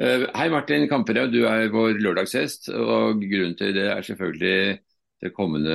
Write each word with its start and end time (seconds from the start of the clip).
Eh, 0.00 0.22
hei 0.32 0.48
Martin 0.48 0.86
Kamperhaug, 0.88 1.34
du 1.34 1.42
er 1.44 1.68
vår 1.72 1.98
lørdagshest. 2.00 2.70
og 2.72 3.20
Grunnen 3.20 3.56
til 3.58 3.74
det 3.76 3.90
er 3.92 4.06
selvfølgelig 4.06 4.78
det 5.22 5.32
kommende 5.36 5.74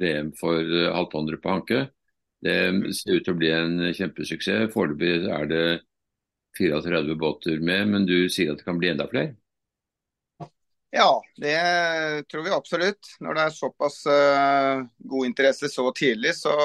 VM 0.00 0.32
for 0.38 0.64
halvtonnere 0.94 1.40
på 1.42 1.52
Hanke. 1.52 1.82
Det 2.40 2.54
ser 2.96 3.18
ut 3.18 3.26
til 3.26 3.34
å 3.34 3.38
bli 3.38 3.50
en 3.52 3.76
kjempesuksess. 3.92 4.72
Foreløpig 4.72 5.28
er 5.28 5.44
det 5.50 5.66
34 6.56 7.18
båter 7.20 7.60
med, 7.60 7.92
men 7.92 8.08
du 8.08 8.30
sier 8.32 8.54
at 8.54 8.62
det 8.62 8.66
kan 8.66 8.80
bli 8.80 8.94
enda 8.94 9.06
flere? 9.10 9.36
Ja, 10.90 11.20
det 11.36 11.58
tror 12.32 12.46
vi 12.46 12.56
absolutt. 12.56 13.12
Når 13.20 13.36
det 13.36 13.44
er 13.44 13.56
såpass 13.58 14.02
god 15.12 15.28
interesse 15.28 15.68
så 15.68 15.90
tidlig, 15.92 16.32
så, 16.38 16.56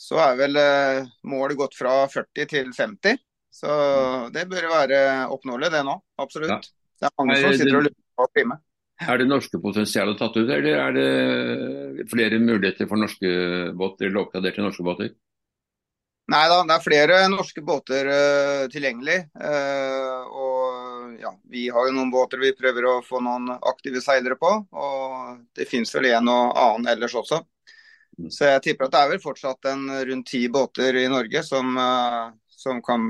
så 0.00 0.22
er 0.24 0.40
vel 0.40 0.62
målet 1.28 1.60
gått 1.60 1.76
fra 1.76 2.00
40 2.08 2.48
til 2.48 2.72
50. 2.72 3.27
Så 3.50 3.68
det 4.34 4.46
bør 4.50 4.68
være 4.70 5.00
oppnåelig 5.32 5.70
det 5.72 5.84
nå, 5.86 5.98
absolutt. 6.20 6.52
Ja. 6.52 6.60
Det 6.98 7.06
er 7.08 7.14
mange 7.20 7.38
som 7.42 7.54
sitter 7.54 7.78
og 7.78 7.86
lurer 7.86 7.96
på 8.18 8.26
å 8.26 8.32
bli 8.34 8.44
med. 8.50 8.64
Er 8.98 9.20
det 9.20 9.28
norske 9.30 9.60
potensialet 9.62 10.18
tatt 10.18 10.34
ut, 10.34 10.48
eller 10.50 10.74
er 10.74 10.96
det 10.96 12.06
flere 12.10 12.40
muligheter 12.42 12.88
for 12.90 12.98
norske 12.98 13.30
båter 13.78 14.08
eller 14.08 14.24
oppgraderte 14.24 14.64
norske 14.64 14.86
båter? 14.86 15.12
Nei 16.28 16.42
da, 16.50 16.58
det 16.66 16.74
er 16.74 16.84
flere 16.84 17.18
norske 17.32 17.62
båter 17.64 18.08
uh, 18.10 18.64
tilgjengelig. 18.72 19.20
Uh, 19.32 20.26
og 20.28 21.14
ja, 21.22 21.30
vi 21.48 21.68
har 21.72 21.86
jo 21.88 21.94
noen 21.96 22.10
båter 22.12 22.42
vi 22.42 22.50
prøver 22.58 22.84
å 22.90 22.96
få 23.06 23.22
noen 23.24 23.54
aktive 23.56 24.02
seilere 24.04 24.36
på. 24.36 24.50
Og 24.76 25.38
det 25.56 25.68
finnes 25.70 25.94
vel 25.94 26.10
en 26.10 26.28
og 26.34 26.58
annen 26.58 26.90
ellers 26.92 27.16
også. 27.16 27.40
Mm. 28.18 28.28
Så 28.34 28.50
jeg 28.50 28.64
tipper 28.66 28.88
at 28.88 28.96
det 28.96 29.00
er 29.00 29.14
vel 29.14 29.22
fortsatt 29.22 29.70
en 29.72 29.88
rundt 30.10 30.28
ti 30.28 30.42
båter 30.52 31.00
i 31.00 31.08
Norge 31.08 31.46
som, 31.46 31.72
uh, 31.80 32.34
som 32.50 32.82
kan 32.84 33.08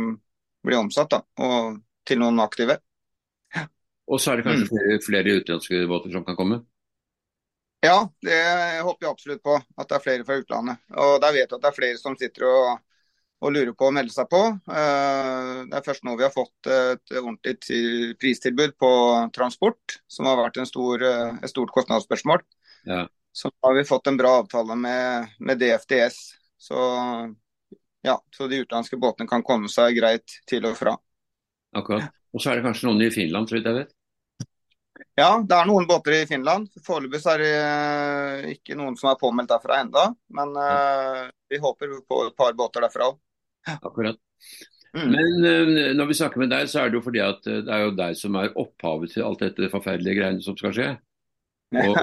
bli 0.67 0.79
omsatt 0.79 1.13
da, 1.13 1.23
og 1.45 1.79
til 2.09 2.21
noen 2.23 2.41
aktive. 2.43 2.79
Og 4.09 4.21
så 4.23 4.33
er 4.33 4.41
det 4.41 4.49
kanskje 4.49 4.65
mm. 4.65 4.73
flere, 4.73 4.99
flere 5.05 5.39
utenlandske 5.39 5.87
båter 5.89 6.15
som 6.15 6.25
kan 6.25 6.37
komme? 6.39 6.63
Ja, 7.85 8.09
det 8.25 8.39
håper 8.83 9.05
jeg 9.05 9.13
absolutt 9.13 9.43
på. 9.45 9.55
At 9.79 9.89
det 9.89 9.99
er 9.99 10.05
flere 10.05 10.27
fra 10.27 10.39
utlandet. 10.41 10.81
Og 10.99 11.19
der 11.23 11.35
vet 11.37 11.45
jeg 11.45 11.59
at 11.59 11.65
det 11.65 11.71
er 11.71 11.77
flere 11.77 12.01
som 12.01 12.17
sitter 12.19 12.47
og, 12.49 12.81
og 13.45 13.53
lurer 13.55 13.75
på 13.79 13.91
å 13.91 13.93
melde 13.95 14.15
seg 14.15 14.31
på. 14.33 14.41
Eh, 14.49 15.53
det 15.69 15.79
er 15.79 15.85
først 15.87 16.07
nå 16.09 16.17
vi 16.19 16.27
har 16.27 16.35
fått 16.35 16.71
et 16.73 17.15
ordentlig 17.21 18.17
pristilbud 18.19 18.75
på 18.81 18.91
transport, 19.37 20.01
som 20.11 20.27
har 20.31 20.41
vært 20.41 20.59
stor, 20.71 21.05
eh, 21.07 21.39
et 21.43 21.53
stort 21.53 21.75
kostnadsspørsmål. 21.77 22.43
Ja. 22.89 23.05
Så 23.37 23.53
har 23.63 23.77
vi 23.77 23.87
fått 23.87 24.09
en 24.11 24.19
bra 24.19 24.39
avtale 24.41 24.75
med, 24.75 25.37
med 25.39 25.61
DFDS. 25.61 26.19
Så, 26.59 26.81
ja, 28.07 28.17
så 28.37 28.47
de 28.47 28.63
utenlandske 28.63 28.99
båtene 29.01 29.29
kan 29.31 29.45
komme 29.47 29.71
seg 29.73 29.97
greit 29.99 30.39
til 30.49 30.67
og 30.69 30.77
fra. 30.79 30.95
Akkurat. 31.77 32.13
Og 32.35 32.43
så 32.43 32.53
er 32.53 32.59
det 32.59 32.69
kanskje 32.69 32.89
noen 32.89 33.07
i 33.07 33.13
Finland, 33.13 33.49
så 33.49 33.57
vidt 33.57 33.69
jeg 33.69 33.81
vet? 33.81 33.95
Ja, 35.19 35.31
det 35.43 35.55
er 35.55 35.67
noen 35.67 35.87
båter 35.89 36.15
i 36.15 36.27
Finland. 36.31 36.69
Foreløpig 36.87 37.21
er 37.33 37.43
det 37.43 37.53
eh, 37.59 38.49
ikke 38.55 38.77
noen 38.79 38.97
som 38.99 39.11
er 39.11 39.19
påmeldt 39.19 39.51
derfra 39.51 39.81
enda, 39.83 40.05
men 40.35 40.55
uh, 40.55 41.27
vi 41.51 41.59
håper 41.63 41.97
på 42.07 42.21
et 42.29 42.37
par 42.39 42.55
båter 42.59 42.85
derfra 42.87 43.11
òg. 43.13 43.19
Akkurat. 43.79 44.19
Mm. 44.95 45.11
Men 45.11 45.35
uh, 45.43 45.91
når 45.99 46.11
vi 46.11 46.19
snakker 46.21 46.43
med 46.43 46.53
deg, 46.55 46.71
så 46.71 46.83
er 46.83 46.91
det 46.91 46.99
jo 47.01 47.05
fordi 47.07 47.23
at 47.25 47.43
det 47.47 47.67
er 47.67 47.85
jo 47.87 47.97
deg 47.99 48.19
som 48.19 48.39
er 48.39 48.55
opphavet 48.59 49.15
til 49.15 49.27
alt 49.27 49.43
dette 49.43 49.71
forferdelige 49.73 50.21
greiene 50.21 50.45
som 50.45 50.59
skal 50.59 50.75
skje. 50.77 50.89
Og, 51.69 51.99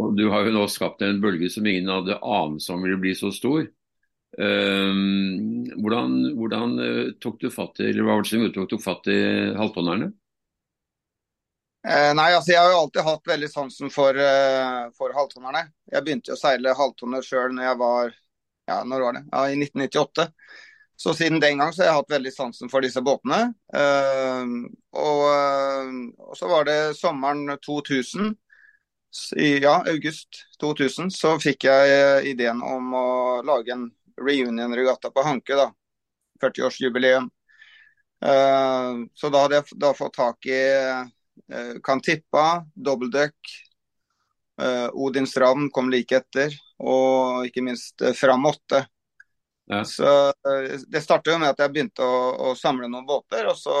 og, 0.00 0.14
du 0.16 0.24
har 0.32 0.46
jo 0.46 0.54
nå 0.54 0.64
skapt 0.72 1.02
en 1.04 1.20
bølge 1.22 1.50
som 1.52 1.66
ingen 1.68 1.90
hadde 1.92 2.16
anelse 2.22 2.70
som 2.70 2.82
ville 2.84 3.00
bli 3.00 3.12
så 3.18 3.32
stor. 3.34 3.66
Uh, 4.32 4.92
hvordan, 5.76 6.14
hvordan 6.38 6.76
tok 7.20 7.40
du 7.42 7.50
fatt 7.52 7.82
i, 7.82 7.90
eller 7.90 8.06
hva 8.06 8.16
var 8.16 8.24
det 8.24 8.32
som 8.32 8.46
tok, 8.54 8.70
tok 8.70 8.84
fatt 8.84 9.10
i 9.12 9.20
halvtonnerne? 9.58 10.12
Eh, 11.88 12.14
nei, 12.14 12.28
altså 12.30 12.52
Jeg 12.52 12.62
har 12.62 12.70
jo 12.70 12.82
alltid 12.84 13.06
hatt 13.06 13.24
veldig 13.26 13.48
sansen 13.50 13.90
for, 13.90 14.14
uh, 14.14 14.90
for 14.94 15.14
halvtonnerne. 15.16 15.64
Jeg 15.90 16.06
begynte 16.06 16.36
å 16.36 16.38
seile 16.38 16.76
halvtonner 16.78 17.24
sjøl 17.26 17.56
når 17.56 17.66
jeg 17.66 17.78
var 17.80 18.12
ja, 18.70 18.76
når 18.86 19.02
var 19.02 19.16
det? 19.16 19.22
Ja, 19.32 19.40
i 19.50 19.56
1998. 19.58 20.28
Så 21.02 21.14
siden 21.18 21.40
den 21.42 21.58
gang 21.58 21.72
så 21.74 21.82
har 21.82 21.88
jeg 21.88 21.98
hatt 21.98 22.14
veldig 22.14 22.32
sansen 22.36 22.70
for 22.70 22.86
disse 22.86 23.02
båtene. 23.02 23.40
Uh, 23.74 24.70
og, 24.94 25.24
uh, 25.26 25.90
og, 26.22 26.36
så 26.38 26.50
var 26.52 26.70
det 26.70 26.78
sommeren 27.00 27.50
2000, 27.66 28.30
i 29.42 29.48
ja, 29.60 29.74
august 29.90 30.44
2000, 30.62 31.10
så 31.12 31.34
fikk 31.42 31.66
jeg 31.66 32.30
ideen 32.30 32.62
om 32.64 32.94
å 32.96 33.08
lage 33.44 33.74
en 33.74 33.90
reunion-regatta 34.26 35.10
på 35.14 35.24
Hanke. 35.26 35.56
da, 35.58 35.70
40-årsjubileum. 36.42 37.28
så 39.14 39.28
da 39.34 39.40
hadde 39.42 39.58
jeg 39.58 39.78
da 39.82 39.90
fått 39.94 40.14
tak 40.14 40.46
i 40.46 40.58
Eh, 41.52 41.80
kan 41.82 42.00
tippa, 42.00 42.64
dobbeltdekk. 42.74 43.36
Uh, 44.62 44.88
Odins 44.92 45.36
Ravn 45.36 45.70
kom 45.72 45.88
like 45.90 46.14
etter, 46.14 46.52
og 46.78 47.46
ikke 47.48 47.62
minst 47.64 48.02
uh, 48.04 48.12
Fram 48.14 48.44
8. 48.46 48.82
Ja. 49.72 49.80
Så 49.88 50.32
Det 50.92 51.00
startet 51.00 51.32
jo 51.32 51.38
med 51.40 51.54
at 51.54 51.62
jeg 51.62 51.72
begynte 51.72 52.04
å, 52.04 52.18
å, 52.36 52.52
samle 52.58 52.90
noen 52.90 53.06
båter, 53.08 53.48
og 53.48 53.56
så 53.56 53.76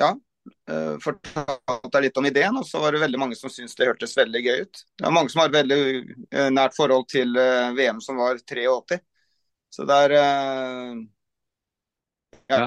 ja, 0.00 0.10
fortalte 1.04 1.98
jeg 1.98 2.04
litt 2.06 2.18
om 2.20 2.26
ideen, 2.28 2.56
og 2.56 2.66
så 2.66 2.80
var 2.82 2.94
det 2.94 3.02
veldig 3.02 3.20
mange 3.20 3.36
som 3.38 3.52
syntes 3.52 3.76
det 3.78 3.88
hørtes 3.90 4.16
veldig 4.16 4.42
gøy 4.44 4.62
ut. 4.64 4.82
Det 4.98 5.06
er 5.06 5.14
mange 5.14 5.32
som 5.32 5.42
har 5.42 5.52
veldig 5.52 5.80
nært 6.54 6.76
forhold 6.76 7.08
til 7.10 7.34
VM 7.76 8.00
som 8.04 8.20
var 8.22 8.40
83. 8.40 9.00
Så 9.70 9.86
det 9.86 9.98
er 10.06 10.14
ja, 12.50 12.66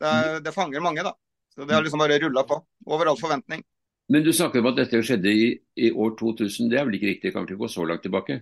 det, 0.00 0.40
det 0.44 0.52
fanger 0.54 0.80
mange, 0.80 1.02
da. 1.02 1.14
Så 1.54 1.64
Det 1.64 1.74
har 1.74 1.82
liksom 1.82 1.98
bare 1.98 2.18
rulla 2.18 2.42
på. 2.42 2.64
Over 2.86 3.06
all 3.06 3.18
forventning. 3.18 3.62
Men 4.08 4.22
du 4.22 4.32
snakker 4.32 4.60
om 4.60 4.70
at 4.72 4.78
dette 4.80 5.02
skjedde 5.04 5.30
i, 5.30 5.50
i, 5.76 5.90
år 5.92 6.16
2000. 6.18 6.70
Det 6.70 6.78
er 6.78 6.86
vel 6.88 6.96
ikke 6.98 7.10
riktig? 7.10 7.28
Det 7.28 7.34
kan 7.34 7.46
ikke 7.46 7.60
gå 7.60 7.68
så 7.70 7.84
langt 7.88 8.02
tilbake? 8.04 8.40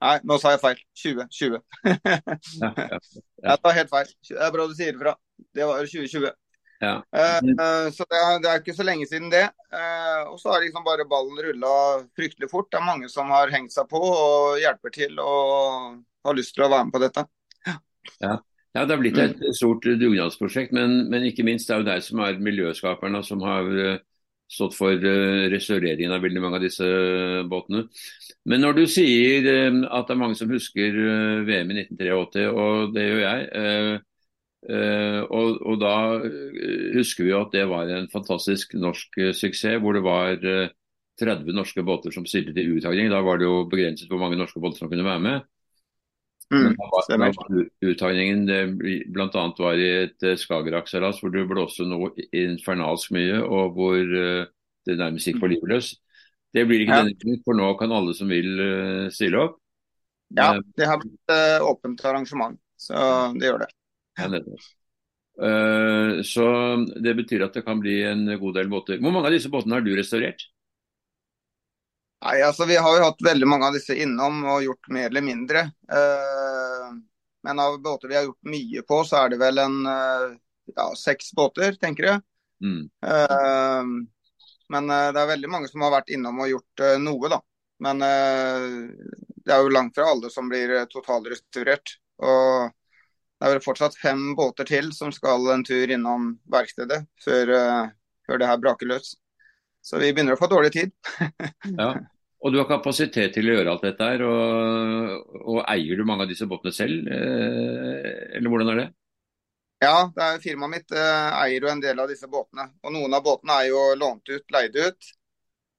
Nei, 0.00 0.14
nå 0.24 0.38
sa 0.40 0.54
jeg 0.54 0.62
feil. 0.62 0.84
2020. 1.02 1.58
ja, 1.84 1.96
ja, 2.04 2.86
ja. 2.94 3.00
Jeg 3.50 3.60
tar 3.64 3.76
helt 3.76 3.92
feil. 3.92 4.14
Det 4.28 4.40
er 4.46 4.54
bra 4.54 4.66
du 4.68 4.74
sier 4.76 4.96
ifra. 4.96 5.14
Det 5.54 5.66
var 5.66 5.84
2020. 5.84 6.30
Ja. 6.80 6.94
Uh, 7.12 7.90
så 7.92 8.06
det 8.08 8.18
er, 8.18 8.38
det 8.40 8.50
er, 8.50 8.60
ikke 8.62 8.76
så 8.76 8.84
lenge 8.86 9.06
siden 9.08 9.28
det. 9.32 9.44
Uh, 9.68 10.32
og 10.32 10.38
så 10.40 10.54
har 10.54 10.62
liksom 10.64 10.84
bare 10.86 11.08
ballen 11.08 11.40
rulla 11.44 11.72
fryktelig 12.16 12.48
fort. 12.50 12.70
Det 12.72 12.80
er 12.80 12.88
mange 12.88 13.10
som 13.12 13.32
har 13.32 13.52
hengt 13.52 13.74
seg 13.74 13.88
på 13.90 14.00
og 14.00 14.60
hjelper 14.62 14.94
til 14.94 15.20
og 15.20 16.00
har 16.24 16.38
lyst 16.38 16.56
til 16.56 16.64
å 16.64 16.70
være 16.72 16.88
med 16.88 16.96
på 16.96 17.02
dette. 17.04 17.26
Ja. 17.68 18.38
Ja, 18.70 18.84
Det 18.86 18.94
har 18.94 19.00
blitt 19.02 19.18
et 19.18 19.40
mm. 19.42 19.52
stort 19.58 19.84
dugnadsprosjekt, 19.84 20.72
men, 20.72 21.10
men, 21.10 21.24
ikke 21.26 21.44
minst 21.44 21.68
det 21.68 21.74
er 21.74 21.80
jo 21.82 21.88
deg 21.88 22.04
som 22.06 22.20
er 22.22 22.38
miljøskaperne, 22.38 23.20
som 23.26 23.42
har 23.42 23.66
uh, 23.66 23.96
stått 24.50 24.76
for 24.78 25.08
restaureringen 25.50 26.14
av 26.14 26.22
veldig 26.24 26.40
mange 26.42 26.58
av 26.58 26.64
disse 26.64 26.86
båtene. 27.50 27.84
Men 28.50 28.64
når 28.64 28.78
du 28.78 28.84
sier 28.90 29.46
at 29.46 30.08
det 30.08 30.14
er 30.14 30.18
mange 30.18 30.38
som 30.38 30.50
husker 30.50 30.96
VM 31.46 31.70
i 31.70 31.82
1983, 31.84 32.46
og 32.50 32.94
det 32.96 33.04
gjør 33.04 33.20
jeg, 33.22 34.00
og, 34.60 35.54
og, 35.64 35.76
da 35.80 35.92
husker 36.92 37.24
vi 37.24 37.30
jo 37.30 37.38
at 37.46 37.54
det 37.54 37.62
var 37.70 37.88
en 37.88 38.10
fantastisk 38.12 38.74
norsk 38.76 39.16
suksess, 39.32 39.78
hvor 39.80 39.96
det 39.96 40.02
var 40.04 40.36
30 41.20 41.54
norske 41.56 41.84
båter 41.84 42.12
som 42.12 42.26
stilte 42.28 42.52
til 42.56 42.74
uttagning. 42.76 43.08
Da 43.12 43.22
var 43.24 43.40
det 43.40 43.48
jo 43.48 43.64
begrenset 43.70 44.10
hvor 44.10 44.20
mange 44.20 44.36
norske 44.40 44.60
båter 44.60 44.82
som 44.82 44.92
kunne 44.92 45.06
være 45.06 45.24
med. 45.24 45.48
Mm, 46.50 46.74
Uttagningen 47.86 48.46
bl.a. 49.14 49.42
var 49.58 49.78
i 49.78 49.90
et 50.00 50.24
uh, 50.26 50.34
Skagerrak-seilas 50.34 51.20
hvor 51.22 51.30
det 51.30 51.44
blåste 51.46 51.86
noe 51.86 52.10
infernalsk 52.34 53.12
mye, 53.14 53.38
og 53.38 53.76
hvor 53.76 54.00
uh, 54.00 54.48
det 54.86 54.96
nærmest 54.98 55.30
gikk 55.30 55.38
for 55.38 55.52
livet 55.52 55.70
løs. 55.70 55.92
Det 56.50 56.64
blir 56.66 56.82
ikke 56.82 56.96
ja. 56.96 57.04
denne 57.04 57.14
gangen, 57.20 57.42
for 57.46 57.54
nå 57.54 57.68
kan 57.78 57.94
alle 57.94 58.16
som 58.18 58.32
vil 58.34 58.50
uh, 58.58 59.06
stille 59.14 59.44
opp. 59.44 59.60
Ja, 60.34 60.56
det 60.78 60.90
har 60.90 60.98
blitt 61.02 61.30
uh, 61.30 61.68
åpent 61.70 62.02
arrangement, 62.10 62.58
så 62.78 62.98
det 63.36 63.46
gjør 63.46 63.62
det. 63.62 63.70
Ja, 64.20 64.28
så 66.26 66.46
det 67.00 67.14
betyr 67.16 67.46
at 67.46 67.54
det 67.56 67.62
kan 67.64 67.78
bli 67.80 67.94
en 68.04 68.26
god 68.40 68.58
del 68.58 68.68
båter. 68.68 68.98
Hvor 69.00 69.14
mange 69.14 69.30
av 69.30 69.32
disse 69.32 69.48
båtene 69.48 69.78
har 69.78 69.84
du 69.86 69.94
restaurert? 69.96 70.42
Nei, 72.20 72.40
altså 72.44 72.66
Vi 72.68 72.76
har 72.76 72.96
jo 72.96 73.06
hatt 73.06 73.22
veldig 73.24 73.48
mange 73.48 73.70
av 73.70 73.76
disse 73.76 73.96
innom 73.96 74.42
og 74.44 74.64
gjort 74.64 74.90
mer 74.92 75.08
eller 75.08 75.24
mindre. 75.24 75.64
Uh, 75.88 76.92
men 77.46 77.62
av 77.62 77.78
båter 77.80 78.10
vi 78.10 78.18
har 78.18 78.26
gjort 78.28 78.50
mye 78.52 78.82
på, 78.88 78.98
så 79.08 79.22
er 79.22 79.32
det 79.32 79.38
vel 79.40 79.60
en 79.62 79.78
uh, 79.88 80.26
ja, 80.74 80.90
seks 81.00 81.32
båter, 81.36 81.78
tenker 81.80 82.10
jeg. 82.10 82.24
Mm. 82.60 82.82
Uh, 83.00 83.84
men 84.70 84.92
det 84.92 85.18
er 85.18 85.32
veldig 85.32 85.48
mange 85.50 85.70
som 85.70 85.82
har 85.82 85.96
vært 85.96 86.12
innom 86.14 86.44
og 86.44 86.52
gjort 86.52 86.82
noe, 87.02 87.30
da. 87.32 87.40
Men 87.82 88.04
det 88.04 89.50
er 89.50 89.64
jo 89.64 89.72
langt 89.72 89.96
fra 89.96 90.12
alle 90.12 90.28
som 90.30 90.46
blir 90.46 90.76
totalrestaurert. 90.92 91.96
Og 92.22 92.70
det 93.40 93.48
er 93.48 93.54
vel 93.54 93.64
fortsatt 93.64 93.96
fem 93.96 94.34
båter 94.36 94.68
til 94.68 94.92
som 94.92 95.12
skal 95.16 95.48
en 95.54 95.64
tur 95.64 95.90
innom 95.90 96.34
verkstedet 96.52 97.00
før, 97.24 97.54
før 98.28 98.40
det 98.42 98.48
her 98.50 98.60
braker 98.60 98.90
løs. 98.90 99.14
Så 99.80 99.96
vi 99.96 100.12
begynner 100.12 100.36
å 100.36 100.40
få 100.40 100.50
dårlig 100.52 100.74
tid. 100.74 100.92
ja. 101.80 101.94
Og 102.40 102.52
du 102.52 102.60
har 102.60 102.68
kapasitet 102.68 103.34
til 103.36 103.50
å 103.50 103.56
gjøre 103.58 103.72
alt 103.74 103.82
dette 103.84 104.06
her, 104.12 104.22
og, 104.24 105.34
og 105.40 105.60
eier 105.68 105.98
du 105.98 106.06
mange 106.08 106.24
av 106.24 106.30
disse 106.30 106.48
båtene 106.48 106.72
selv, 106.72 107.08
eh, 107.12 108.36
eller 108.38 108.52
hvordan 108.52 108.72
er 108.72 108.80
det? 108.80 108.86
Ja, 109.80 109.96
det 110.12 110.24
er 110.24 110.40
firmaet 110.44 110.72
mitt 110.72 110.94
eh, 110.96 111.40
eier 111.40 111.66
jo 111.66 111.72
en 111.72 111.82
del 111.84 112.00
av 112.00 112.08
disse 112.08 112.28
båtene. 112.32 112.70
Og 112.84 112.94
noen 112.96 113.16
av 113.16 113.24
båtene 113.24 113.58
er 113.60 113.68
jo 113.68 113.82
lånt 114.00 114.32
ut, 114.32 114.44
leid 114.56 114.76
ut. 114.76 115.10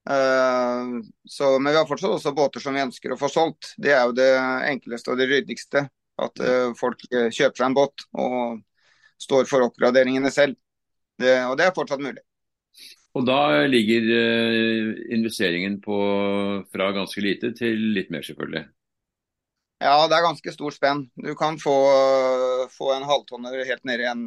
Eh, 0.09 0.93
så, 1.29 1.49
men 1.57 1.71
vi 1.71 1.79
har 1.79 1.89
fortsatt 1.89 2.13
også 2.13 2.33
båter 2.37 2.61
som 2.61 2.77
vi 2.77 2.85
ønsker 2.85 3.13
å 3.13 3.19
få 3.21 3.29
solgt. 3.29 3.73
Det 3.81 3.93
er 3.97 4.05
jo 4.05 4.15
det 4.17 4.29
enkleste 4.69 5.13
og 5.13 5.21
det 5.21 5.29
ryddigste. 5.33 5.87
At 6.21 6.41
eh, 6.43 6.73
folk 6.77 7.01
eh, 7.09 7.29
kjøper 7.33 7.57
seg 7.57 7.69
en 7.69 7.77
båt 7.77 8.03
og 8.21 8.59
står 9.21 9.47
for 9.49 9.65
oppgraderingene 9.67 10.31
selv. 10.33 10.57
Det, 11.21 11.33
og 11.47 11.57
det 11.57 11.67
er 11.67 11.75
fortsatt 11.75 12.01
mulig. 12.01 12.21
Og 13.17 13.25
da 13.27 13.65
ligger 13.67 14.05
eh, 14.15 14.91
investeringen 15.17 15.79
på 15.83 15.97
fra 16.71 16.91
ganske 16.95 17.23
lite 17.23 17.51
til 17.57 17.91
litt 17.97 18.13
mer, 18.13 18.23
selvfølgelig. 18.25 18.63
Ja, 19.81 19.95
det 20.07 20.15
er 20.15 20.27
ganske 20.27 20.53
stort 20.53 20.77
spenn. 20.77 21.07
Du 21.17 21.33
kan 21.37 21.57
få, 21.59 21.73
få 22.69 22.91
en 22.93 23.07
halvtonner 23.09 23.63
helt 23.65 23.83
ned 23.89 24.03
i 24.03 24.09
en 24.11 24.23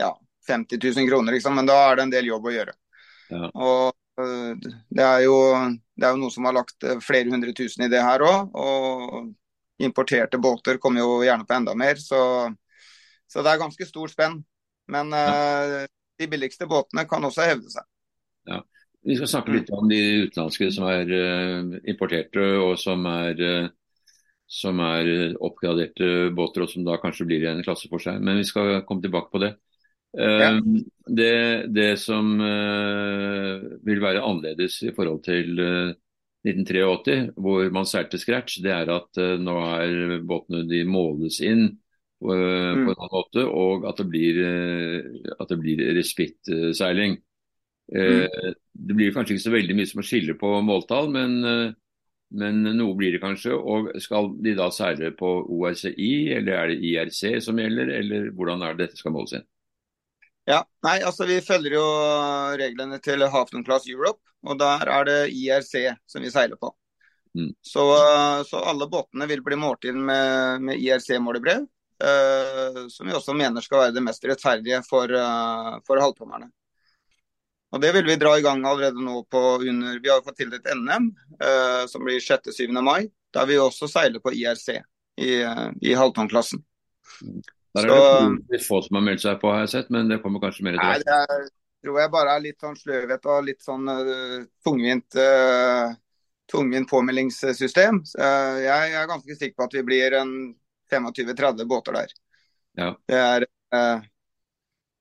ja, 0.00 0.10
50 0.50 0.82
000 0.82 1.08
kroner, 1.08 1.36
liksom. 1.36 1.54
Men 1.54 1.70
da 1.70 1.78
er 1.86 1.96
det 1.96 2.08
en 2.08 2.14
del 2.16 2.30
jobb 2.32 2.50
å 2.50 2.54
gjøre. 2.56 2.74
Ja. 3.30 3.50
Og 3.54 4.24
det 4.90 5.04
er, 5.04 5.20
jo, 5.24 5.36
det 5.94 6.08
er 6.08 6.16
jo 6.16 6.20
noe 6.20 6.34
som 6.34 6.48
har 6.48 6.58
lagt 6.58 6.84
flere 7.06 7.30
hundre 7.30 7.54
tusen 7.56 7.86
i 7.86 7.90
det 7.92 8.02
her 8.02 8.24
òg. 8.26 8.50
Og 8.58 9.30
importerte 9.84 10.38
båter 10.38 10.78
kommer 10.82 11.02
jo 11.04 11.20
gjerne 11.24 11.46
på 11.48 11.56
enda 11.56 11.74
mer. 11.78 12.00
Så, 12.00 12.20
så 13.30 13.44
det 13.44 13.52
er 13.52 13.62
ganske 13.62 13.88
stort 13.88 14.14
spenn. 14.14 14.40
Men 14.90 15.14
uh, 15.14 15.86
de 16.18 16.28
billigste 16.30 16.68
båtene 16.70 17.06
kan 17.08 17.24
også 17.26 17.46
hevde 17.48 17.70
seg. 17.72 17.86
Ja. 18.50 18.60
Vi 19.06 19.16
skal 19.16 19.30
snakke 19.32 19.54
litt 19.54 19.70
om 19.72 19.88
de 19.88 20.00
utenlandske 20.26 20.68
som 20.74 20.88
er 20.90 21.08
uh, 21.08 21.76
importerte 21.88 22.42
og 22.60 22.74
som 22.80 23.06
er 23.08 23.40
uh, 23.40 23.70
som 24.50 24.80
er 24.82 25.36
oppgraderte 25.38 26.32
båter, 26.34 26.64
og 26.64 26.72
som 26.72 26.82
da 26.82 26.96
kanskje 26.98 27.22
blir 27.28 27.44
i 27.44 27.50
en 27.52 27.62
klasse 27.62 27.86
for 27.86 28.02
seg. 28.02 28.16
Men 28.18 28.40
vi 28.40 28.48
skal 28.48 28.80
komme 28.82 29.04
tilbake 29.04 29.30
på 29.30 29.42
det. 29.44 29.52
Ja. 30.18 30.48
Uh, 30.58 30.80
det, 31.06 31.34
det, 31.70 31.92
som 32.02 32.32
vil 33.86 34.02
være 34.02 34.24
annerledes 34.26 34.80
i 34.82 34.90
forhold 34.96 35.22
til 35.22 35.62
1983, 36.46 37.16
hvor 37.36 37.70
man 37.74 37.88
seilte 37.88 38.20
scratch, 38.20 38.60
det 38.64 38.72
er 38.72 38.92
at 38.94 39.20
nå 39.40 39.56
er 39.74 40.20
båtene 40.26 40.64
de 40.68 40.84
måles 40.88 41.40
inn 41.44 41.66
på, 42.20 42.32
mm. 42.32 42.86
på 42.86 42.94
en 42.94 42.94
annen 42.94 43.12
måte, 43.12 43.44
og 43.44 43.84
at 43.90 44.00
det 44.00 44.06
blir, 44.08 44.40
at 45.36 45.52
blir 45.60 45.82
respittseiling. 45.98 47.18
Mm. 47.90 48.54
Det 48.72 48.96
blir 48.96 49.12
kanskje 49.12 49.36
ikke 49.36 49.44
så 49.48 49.52
veldig 49.52 49.76
mye 49.76 49.90
som 49.90 50.00
å 50.00 50.06
skille 50.06 50.36
på 50.40 50.54
måltall, 50.64 51.12
men 51.12 51.76
men 52.30 52.62
noe 52.62 52.94
blir 52.98 53.16
det 53.16 53.22
kanskje. 53.22 53.54
og 53.54 53.90
Skal 54.02 54.30
de 54.42 54.54
da 54.58 54.68
seile 54.74 55.10
på 55.18 55.30
ORCI, 55.50 56.12
eller 56.36 56.52
er 56.56 56.70
det 56.70 56.82
IRC 56.86 57.40
som 57.44 57.58
gjelder, 57.58 57.90
eller 57.98 58.30
hvordan 58.36 58.62
er 58.62 58.76
det 58.76 58.86
dette 58.86 59.00
skal 59.00 59.14
måles 59.14 59.34
inn? 59.38 59.46
Ja, 60.50 60.64
nei, 60.82 60.96
altså 61.06 61.26
Vi 61.28 61.38
følger 61.46 61.76
jo 61.76 61.86
reglene 62.58 62.98
til 63.02 63.22
Hafton 63.30 63.62
Class 63.66 63.86
Europe, 63.86 64.18
og 64.42 64.58
der 64.58 64.88
er 64.90 65.04
det 65.06 65.18
IRC 65.30 65.74
som 66.10 66.24
vi 66.24 66.32
seiler 66.32 66.58
på. 66.58 66.72
Mm. 67.38 67.52
Så, 67.62 67.84
så, 68.48 68.62
alle 68.66 68.88
båtene 68.90 69.28
vil 69.30 69.44
bli 69.46 69.58
målt 69.60 69.86
inn 69.86 70.00
med, 70.02 70.64
med 70.66 70.80
IRC-målebrev, 70.82 71.68
uh, 72.02 72.80
som 72.90 73.06
vi 73.06 73.14
også 73.14 73.36
mener 73.38 73.62
skal 73.62 73.84
være 73.84 73.94
det 73.94 74.02
mest 74.02 74.26
rettferdige 74.26 74.80
for, 74.88 75.12
uh, 75.14 75.76
for 75.86 76.02
halvtommerne. 76.02 76.50
Og 77.70 77.80
Det 77.84 77.92
vil 77.94 78.08
vi 78.08 78.18
dra 78.18 78.34
i 78.34 78.42
gang 78.42 78.64
allerede 78.66 78.98
nå 78.98 79.22
på 79.30 79.40
under 79.62 80.00
Vi 80.02 80.10
har 80.10 80.24
fått 80.26 80.40
tildelt 80.42 80.66
NM, 80.74 81.12
uh, 81.38 81.86
som 81.86 82.02
blir 82.02 82.18
6.-7. 82.18 82.74
mai. 82.82 83.06
Der 83.30 83.46
vi 83.46 83.60
også 83.62 83.86
seiler 83.86 84.18
på 84.18 84.34
IRC 84.34 84.80
i, 85.22 85.44
uh, 85.46 85.68
i 85.78 85.94
halvtonnklassen. 85.94 86.64
Der 87.78 87.86
er 87.86 87.90
det 87.94 88.56
litt 88.56 88.66
få 88.66 88.80
som 88.82 88.98
har 88.98 89.06
meldt 89.06 89.22
seg 89.22 89.40
på, 89.40 89.50
har 89.54 89.64
jeg 89.64 89.72
sett, 89.76 89.90
men 89.94 90.10
det 90.10 90.20
kommer 90.24 90.42
kanskje 90.42 90.66
mer 90.66 90.78
etter 90.78 91.04
hvert? 91.04 91.06
Det 91.06 91.86
tror 91.86 92.00
jeg 92.02 92.12
bare 92.12 92.36
er 92.36 92.44
litt 92.44 92.64
sånn 92.64 92.76
sløvhet 92.76 93.28
og 93.32 93.44
litt 93.46 93.62
sånn 93.64 93.88
uh, 93.88 94.38
tungvint, 94.66 95.16
uh, 95.16 95.92
tungvint 96.50 96.90
påmeldingssystem. 96.90 98.02
Uh, 98.18 98.56
jeg, 98.60 98.90
jeg 98.90 98.98
er 99.00 99.08
ganske 99.08 99.36
sikker 99.38 99.56
på 99.56 99.68
at 99.68 99.76
vi 99.78 99.84
blir 99.86 100.18
en 100.18 100.34
25-30 100.92 101.70
båter 101.70 101.96
der. 102.00 102.16
Ja. 102.80 102.90
Det 103.08 103.22
er 103.22 103.46
uh, 103.46 104.02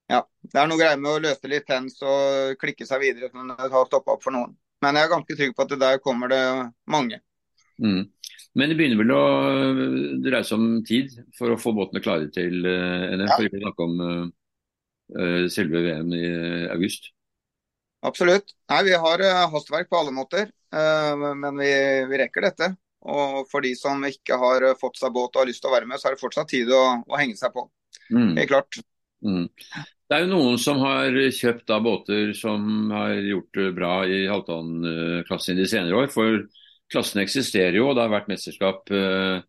ja, 0.10 0.24
det 0.42 0.58
er 0.58 0.70
noe 0.70 0.80
greier 0.80 0.98
med 0.98 1.12
å 1.12 1.22
løse 1.22 1.50
litt 1.52 1.68
hens 1.70 2.00
og 2.02 2.56
klikke 2.62 2.88
seg 2.90 3.04
videre 3.04 3.30
som 3.30 3.50
det 3.50 3.70
har 3.70 3.90
stoppa 3.90 4.16
opp 4.16 4.24
for 4.26 4.34
noen. 4.34 4.56
Men 4.82 4.98
jeg 4.98 5.06
er 5.06 5.12
ganske 5.12 5.36
trygg 5.38 5.52
på 5.56 5.66
at 5.66 5.74
det 5.74 5.82
der 5.84 6.00
kommer 6.02 6.32
det 6.32 6.44
mange. 6.90 7.20
Mm. 7.78 8.08
Men 8.58 8.72
det 8.72 8.78
begynner 8.80 9.00
vel 9.02 9.14
å 9.14 9.24
dreie 10.24 10.46
seg 10.48 10.58
om 10.58 10.82
tid 10.88 11.14
for 11.38 11.54
å 11.54 11.60
få 11.60 11.74
båtene 11.78 12.02
klare 12.04 12.30
til 12.34 12.66
uh, 12.66 13.14
NM? 13.14 13.30
For 13.36 13.48
ikke 13.48 13.62
å 13.62 13.64
snakke 13.66 13.88
om 13.88 14.04
uh, 14.04 15.46
selve 15.52 15.84
VM 15.86 16.14
i 16.18 16.28
august. 16.74 17.12
Absolutt. 18.06 18.56
Nei, 18.72 18.84
Vi 18.88 19.00
har 19.06 19.26
uh, 19.26 19.48
hastverk 19.54 19.90
på 19.92 20.00
alle 20.00 20.16
måter, 20.16 20.52
men 20.70 21.58
vi, 21.58 21.70
vi, 22.06 22.18
rekker 22.22 22.46
dette. 22.46 22.68
Og 23.10 23.48
for 23.50 23.66
de 23.66 23.72
som 23.80 24.04
ikke 24.06 24.38
har 24.38 24.68
fått 24.78 25.00
seg 25.02 25.14
båt 25.16 25.34
og 25.34 25.42
har 25.42 25.48
lyst 25.50 25.64
til 25.64 25.72
å 25.72 25.74
være 25.74 25.88
med, 25.90 25.98
så 25.98 26.10
er 26.10 26.16
det 26.16 26.22
fortsatt 26.22 26.52
tid 26.52 26.70
å, 26.76 26.84
å 27.10 27.18
henge 27.18 27.40
seg 27.40 27.56
på. 27.56 27.64
Mm. 28.14 28.36
Helt 28.38 28.52
klart. 28.52 28.78
Mm. 29.26 29.48
Det 30.10 30.18
er 30.18 30.24
jo 30.24 30.32
noen 30.32 30.60
som 30.62 30.80
har 30.82 31.14
kjøpt 31.14 31.68
da 31.70 31.80
båter 31.86 32.32
som 32.38 32.90
har 32.94 33.14
gjort 33.14 33.58
det 33.60 33.68
bra 33.78 33.94
i 34.10 34.24
halvtonnklassen 34.30 35.60
de 35.60 35.68
senere 35.70 36.00
år. 36.04 36.08
For 36.14 36.44
klassen 36.92 37.22
eksisterer 37.24 37.78
jo, 37.80 37.90
og 37.90 37.98
det 37.98 38.06
har 38.06 38.14
vært 38.14 38.32
mesterskap 38.32 38.90
uh, 38.94 39.40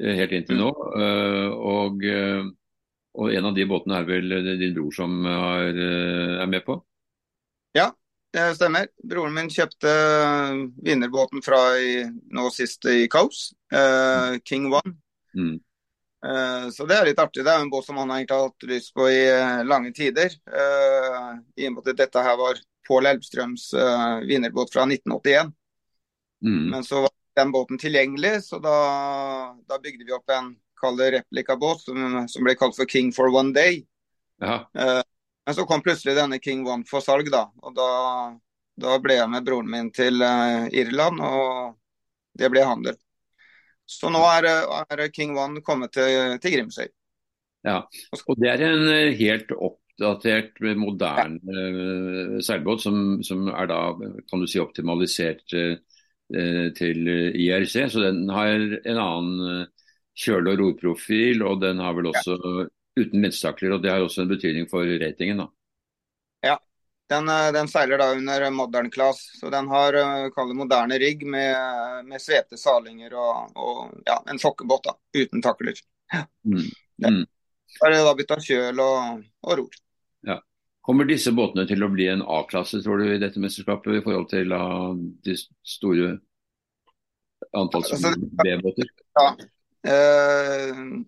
helt 0.00 0.34
inntil 0.36 0.60
nå. 0.60 0.70
Uh, 0.96 1.50
og, 1.56 2.04
uh, 2.04 2.48
og, 3.16 3.30
en 3.32 3.50
av 3.50 3.54
de 3.56 3.68
båtene 3.68 4.00
er 4.00 4.08
vel 4.08 4.36
din 4.60 4.74
bror 4.76 4.94
som 4.96 5.14
har, 5.26 5.70
er 6.42 6.50
med 6.52 6.64
på? 6.66 6.78
Ja, 7.76 7.90
det 8.36 8.48
stemmer. 8.58 8.90
Broren 9.04 9.36
min 9.36 9.52
kjøpte 9.52 9.92
vinnerbåten 10.84 11.44
fra 11.44 11.62
i, 11.80 12.02
nå 12.06 12.50
sist 12.52 12.84
i 12.92 13.06
Kaos, 13.12 13.48
King 14.44 14.68
One. 14.72 14.96
Mm. 15.36 15.56
Eh, 16.26 16.70
så 16.70 16.86
det 16.86 16.96
er 16.96 17.10
litt 17.10 17.20
artig. 17.22 17.44
Det 17.44 17.52
er 17.52 17.62
en 17.62 17.70
båt 17.70 17.86
som 17.86 17.98
han 18.00 18.10
har 18.14 18.24
hatt 18.30 18.66
lyst 18.68 18.94
på 18.96 19.08
i 19.10 19.20
eh, 19.28 19.62
lange 19.68 19.92
tider. 19.96 20.32
Eh, 20.32 21.28
I 21.62 21.68
og 21.68 21.76
med 21.76 21.92
at 21.92 22.00
dette 22.00 22.24
her 22.24 22.38
var 22.40 22.60
Pål 22.86 23.08
Elvstrøms 23.10 23.72
vinnerbåt 24.28 24.70
fra 24.70 24.84
1981. 24.86 25.48
Mm. 26.44 26.70
Men 26.70 26.84
så 26.84 27.06
var 27.06 27.12
den 27.36 27.52
båten 27.52 27.78
tilgjengelig, 27.78 28.42
så 28.48 28.60
da, 28.62 28.76
da 29.68 29.78
bygde 29.82 30.06
vi 30.08 30.14
opp 30.16 30.30
en 30.32 30.54
replikabåt 30.86 31.80
som, 31.82 32.26
som 32.28 32.44
ble 32.44 32.54
kalt 32.54 32.76
for 32.76 32.88
King 32.88 33.12
for 33.12 33.32
one 33.32 33.52
day. 33.52 33.80
Ja. 34.40 34.66
Men 35.46 35.54
så 35.56 35.64
kom 35.66 35.82
plutselig 35.82 36.14
denne 36.16 36.38
King 36.38 36.66
One 36.68 36.84
for 36.86 37.00
salg, 37.00 37.30
da. 37.32 37.46
Og 37.64 37.72
da, 37.74 37.88
da 38.76 38.98
ble 39.00 39.16
jeg 39.16 39.32
med 39.32 39.46
broren 39.46 39.70
min 39.72 39.88
til 39.94 40.20
Irland, 40.20 41.22
og 41.24 41.74
det 42.36 42.52
ble 42.52 42.64
handel. 42.68 42.98
Så 43.86 44.10
nå 44.10 44.20
er, 44.26 44.48
er 44.90 45.08
King 45.14 45.36
One 45.38 45.62
kommet 45.64 45.94
til, 45.94 46.36
til, 46.42 46.56
Grimsøy. 46.56 46.88
Ja, 47.66 47.80
og 48.26 48.38
det 48.42 48.50
er 48.50 48.62
en 48.66 48.88
eh, 48.90 49.14
helt 49.18 49.50
oppdatert, 49.54 50.58
moderne 50.78 51.38
ja. 51.40 51.66
uh, 51.70 52.36
seilbåt 52.44 52.82
som, 52.84 53.22
som, 53.26 53.46
er 53.50 53.70
da, 53.70 53.80
kan 54.30 54.42
du 54.42 54.46
si, 54.50 54.60
optimalisert 54.62 55.54
uh, 55.56 55.78
til 56.26 57.06
IRC. 57.08 57.74
Så 57.92 58.00
den 58.02 58.24
har 58.34 58.50
en 58.56 58.98
annen 58.98 59.68
kjøle- 60.16 60.54
og 60.54 60.62
rorprofil, 60.62 61.44
og 61.46 61.60
den 61.62 61.78
har 61.78 61.94
vel 61.94 62.08
også 62.10 62.34
ja. 62.34 62.64
uten 62.98 63.22
midtstakler. 63.22 63.76
Og 63.76 63.84
det 63.84 63.92
har 63.92 64.02
også 64.02 64.24
en 64.24 64.32
betydning 64.32 64.66
for 64.70 64.88
ratingen, 65.02 65.44
da. 65.44 65.50
Den, 67.08 67.28
eh, 67.28 67.52
den, 67.52 67.68
seiler 67.68 67.98
da 67.98 68.12
under 68.12 68.50
modern 68.50 68.90
class, 68.90 69.38
så 69.40 69.50
den 69.50 69.68
har 69.68 69.94
uh, 69.94 70.54
moderne 70.54 70.98
rigg 70.98 71.26
med, 71.26 71.54
med 72.04 72.22
svete 72.22 72.58
salinger 72.58 73.14
og, 73.14 73.52
og 73.54 74.00
ja, 74.06 74.18
en 74.30 74.38
sokkebåt 74.38 74.88
da, 74.88 74.96
uten 75.18 75.42
takler. 75.42 75.78
Mm. 76.44 76.66
Mm. 77.06 77.22
Da 77.78 77.86
er 77.86 77.94
det 77.94 78.02
da 78.08 78.14
bytta 78.18 78.40
kjøl 78.42 78.82
og, 78.82 79.22
og 79.46 79.58
ror. 79.60 79.78
Ja. 80.26 80.40
Kommer 80.86 81.08
disse 81.08 81.32
båtene 81.34 81.66
til 81.66 81.82
å 81.82 81.90
bli 81.90 82.06
en 82.12 82.22
A-klasse 82.22 82.78
tror 82.84 83.02
du, 83.02 83.08
i 83.10 83.18
dette 83.18 83.42
mesterskapet 83.42 83.98
i 83.98 84.04
forhold 84.04 84.28
til 84.30 84.54
uh, 84.54 84.94
de 85.26 85.34
store 85.66 86.12
antall 87.56 87.82
altså, 87.82 88.12
B-båter? 88.38 88.92
Ja. 89.18 89.28
Uh, 89.86 91.02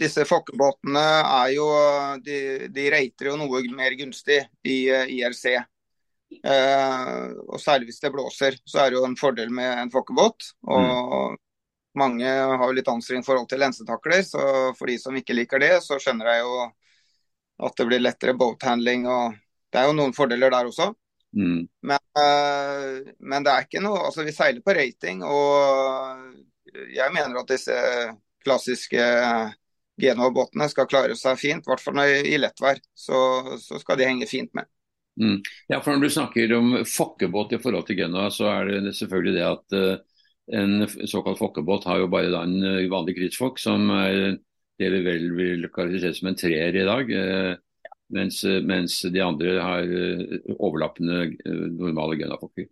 disse 0.00 0.24
fokkebåtene 0.28 1.02
er 1.02 1.52
jo 1.56 1.66
de, 2.24 2.38
de 2.72 2.86
rater 2.94 3.30
jo 3.32 3.36
noe 3.40 3.62
mer 3.74 3.96
gunstig 3.98 4.38
i 4.64 4.78
IRC. 4.88 5.60
Eh, 6.30 7.30
og 7.50 7.58
særlig 7.60 7.90
hvis 7.90 8.02
det 8.02 8.12
blåser, 8.14 8.58
så 8.64 8.84
er 8.84 8.90
det 8.90 9.00
jo 9.00 9.06
en 9.08 9.18
fordel 9.18 9.50
med 9.54 9.70
en 9.82 9.90
fokkebåt. 9.92 10.52
Og 10.70 11.32
mm. 11.34 11.40
mange 12.00 12.26
har 12.30 12.66
jo 12.66 12.76
litt 12.76 12.90
anstrengt 12.92 13.26
forhold 13.26 13.48
til 13.50 13.62
lensetakler, 13.62 14.22
så 14.26 14.44
for 14.78 14.90
de 14.90 14.98
som 15.02 15.16
ikke 15.18 15.36
liker 15.36 15.62
det, 15.62 15.74
så 15.84 15.98
skjønner 16.00 16.34
jeg 16.34 16.44
jo 16.46 16.68
at 17.60 17.76
det 17.76 17.86
blir 17.88 18.02
lettere 18.02 18.36
boathandling. 18.38 19.06
og 19.10 19.36
Det 19.70 19.80
er 19.80 19.88
jo 19.88 19.96
noen 19.98 20.16
fordeler 20.16 20.52
der 20.52 20.70
også. 20.70 20.90
Mm. 21.36 21.68
Men, 21.86 22.02
eh, 22.18 23.12
men, 23.18 23.44
det 23.46 23.52
er 23.52 23.66
ikke 23.66 23.82
noe 23.84 24.00
Altså, 24.08 24.24
vi 24.26 24.34
seiler 24.34 24.64
på 24.66 24.74
rating, 24.74 25.22
og 25.22 26.32
jeg 26.90 27.14
mener 27.14 27.38
at 27.38 27.52
disse 27.52 27.76
klassiske 28.42 29.04
Genoa-båtene 30.00 30.66
skal 30.72 30.88
klare 30.90 31.16
seg 31.18 31.38
fint, 31.38 31.66
i 31.66 31.70
hvert 31.70 31.82
fall 31.82 32.00
i 32.08 32.38
lettvær. 32.40 32.80
Så, 32.96 33.18
så 33.60 33.80
skal 33.82 34.00
de 34.00 34.08
henge 34.08 34.28
fint 34.30 34.52
med. 34.56 34.68
Mm. 35.20 35.40
Ja, 35.68 35.80
for 35.80 35.92
Når 35.92 36.06
du 36.06 36.14
snakker 36.14 36.54
om 36.56 36.70
fokkebåt 36.88 37.52
i 37.52 37.60
forhold 37.60 37.86
til 37.88 37.98
Genoa, 37.98 38.30
så 38.32 38.48
er 38.54 38.70
det 38.86 38.94
selvfølgelig 38.96 39.34
det 39.36 39.46
at 39.48 39.76
uh, 39.76 40.22
en 40.56 40.86
såkalt 40.88 41.38
fokkebåt 41.38 41.84
har 41.90 42.00
jo 42.00 42.08
bare 42.12 42.30
en 42.40 42.56
uh, 42.64 42.86
vanlig 42.92 43.18
krigsfokk, 43.18 43.60
som 43.60 43.90
er 43.98 44.38
det 44.80 44.90
vi 44.94 45.02
vel 45.04 45.26
vil 45.36 45.66
karakterisere 45.68 46.16
som 46.16 46.30
en 46.30 46.38
treer 46.40 46.78
i 46.80 46.86
dag. 46.88 47.12
Uh, 47.12 47.90
mens, 48.10 48.42
mens, 48.66 48.96
de 49.06 49.20
andre 49.22 49.52
har 49.62 49.92
overlappende 50.56 51.28
normale 51.76 52.16
Genoa-fokker. 52.18 52.66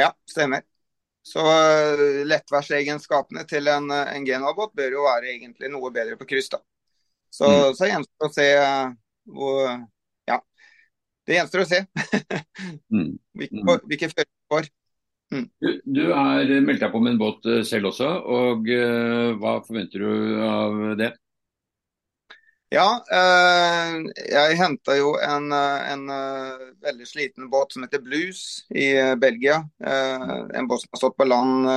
Ja, 0.00 0.08
stemmer. 0.24 0.62
Så 1.24 1.44
lettværsegenskapene 2.24 3.44
til 3.48 3.68
en, 3.68 3.92
en 3.92 4.24
Genoa-båt 4.24 4.72
bør 4.76 4.96
jo 4.96 5.04
være 5.04 5.34
egentlig 5.34 5.68
noe 5.72 5.92
bedre 5.92 6.16
på 6.16 6.28
kryss. 6.30 6.48
da. 6.54 6.62
Så, 7.34 7.48
mm. 7.48 7.74
så 7.76 7.90
gjenstår 7.90 8.28
å 8.28 8.34
se 8.34 8.48
hvor 9.34 9.60
Ja, 10.28 10.38
det 11.26 11.38
gjenstår 11.38 11.64
å 11.64 11.68
se 11.68 11.80
mm. 12.92 13.12
hvilke, 13.40 13.60
mm. 13.60 13.84
hvilke 13.90 14.10
føringer 14.12 14.32
vi 14.32 14.54
får. 14.54 14.72
Mm. 15.34 15.46
Du, 15.64 15.70
du, 15.96 16.02
er 16.12 16.52
meldt 16.62 16.84
deg 16.84 16.92
på 16.92 17.00
med 17.02 17.14
en 17.14 17.20
båt 17.22 17.48
eh, 17.50 17.62
selv 17.66 17.90
også, 17.90 18.10
og 18.30 18.68
uh, 18.68 19.32
hva 19.40 19.56
forventer 19.64 20.04
du 20.04 20.42
av 20.46 20.76
det? 21.00 21.10
Ja, 22.74 22.88
eh, 23.06 23.96
jeg 24.32 24.56
henta 24.58 24.96
jo 24.98 25.12
en, 25.22 25.52
eh, 25.54 25.92
en, 25.92 26.08
uh, 26.10 26.64
veldig 26.82 27.06
sliten 27.06 27.46
båt 27.52 27.74
som 27.74 27.84
heter 27.84 28.02
Blues 28.02 28.64
i 28.74 28.88
Belgia. 29.20 29.60
En 29.78 30.66
båt 30.66 30.82
som 30.82 30.90
har 30.90 31.02
stått 31.02 31.16
på 31.16 31.28
land 31.28 31.68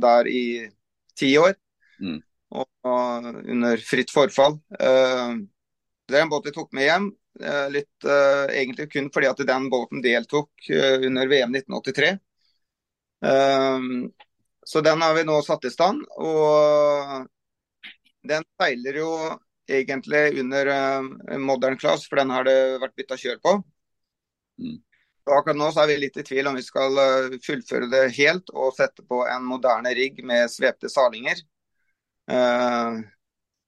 der 0.00 0.28
i 0.30 0.70
ti 1.18 1.34
år. 1.38 1.52
Mm. 2.00 2.22
Og, 2.56 3.28
under 3.52 3.76
fritt 3.84 4.10
forfall. 4.14 4.58
det 4.70 6.16
er 6.16 6.22
en 6.22 6.32
båt 6.32 6.48
jeg 6.48 6.54
tok 6.56 6.72
med 6.72 6.86
hjem. 6.86 7.08
litt 7.74 8.06
Egentlig 8.06 8.90
kun 8.92 9.10
fordi 9.12 9.28
at 9.28 9.46
den 9.48 9.68
båten 9.70 10.02
deltok 10.04 10.70
under 10.70 11.26
VM 11.26 11.52
1983. 11.54 12.12
så 14.64 14.80
den 14.80 15.02
har 15.02 15.14
vi 15.14 15.24
nå 15.24 15.40
satt 15.42 15.64
i 15.64 15.74
stand. 15.74 16.06
Og 16.16 17.26
den 18.24 18.46
seiler 18.60 19.02
jo 19.02 19.10
egentlig 19.68 20.40
under 20.40 20.66
uh, 20.66 21.38
modern 21.38 21.78
class, 21.78 22.08
for 22.08 22.20
den 22.20 22.30
har 22.30 22.46
det 22.46 22.56
vært 22.82 22.96
bytta 22.98 23.18
kjør 23.20 23.40
på. 23.42 23.54
Mm. 24.62 24.78
Akkurat 25.26 25.58
nå 25.58 25.72
så 25.74 25.82
er 25.82 25.90
vi 25.90 25.98
litt 26.04 26.18
i 26.20 26.24
tvil 26.26 26.46
om 26.50 26.56
vi 26.58 26.64
skal 26.64 26.98
uh, 27.00 27.36
fullføre 27.42 27.90
det 27.92 28.04
helt 28.18 28.52
og 28.54 28.74
sette 28.76 29.04
på 29.06 29.24
en 29.26 29.46
moderne 29.46 29.92
rigg 29.96 30.22
med 30.26 30.50
svepte 30.52 30.90
salinger. 30.92 31.42
Uh, 32.30 33.02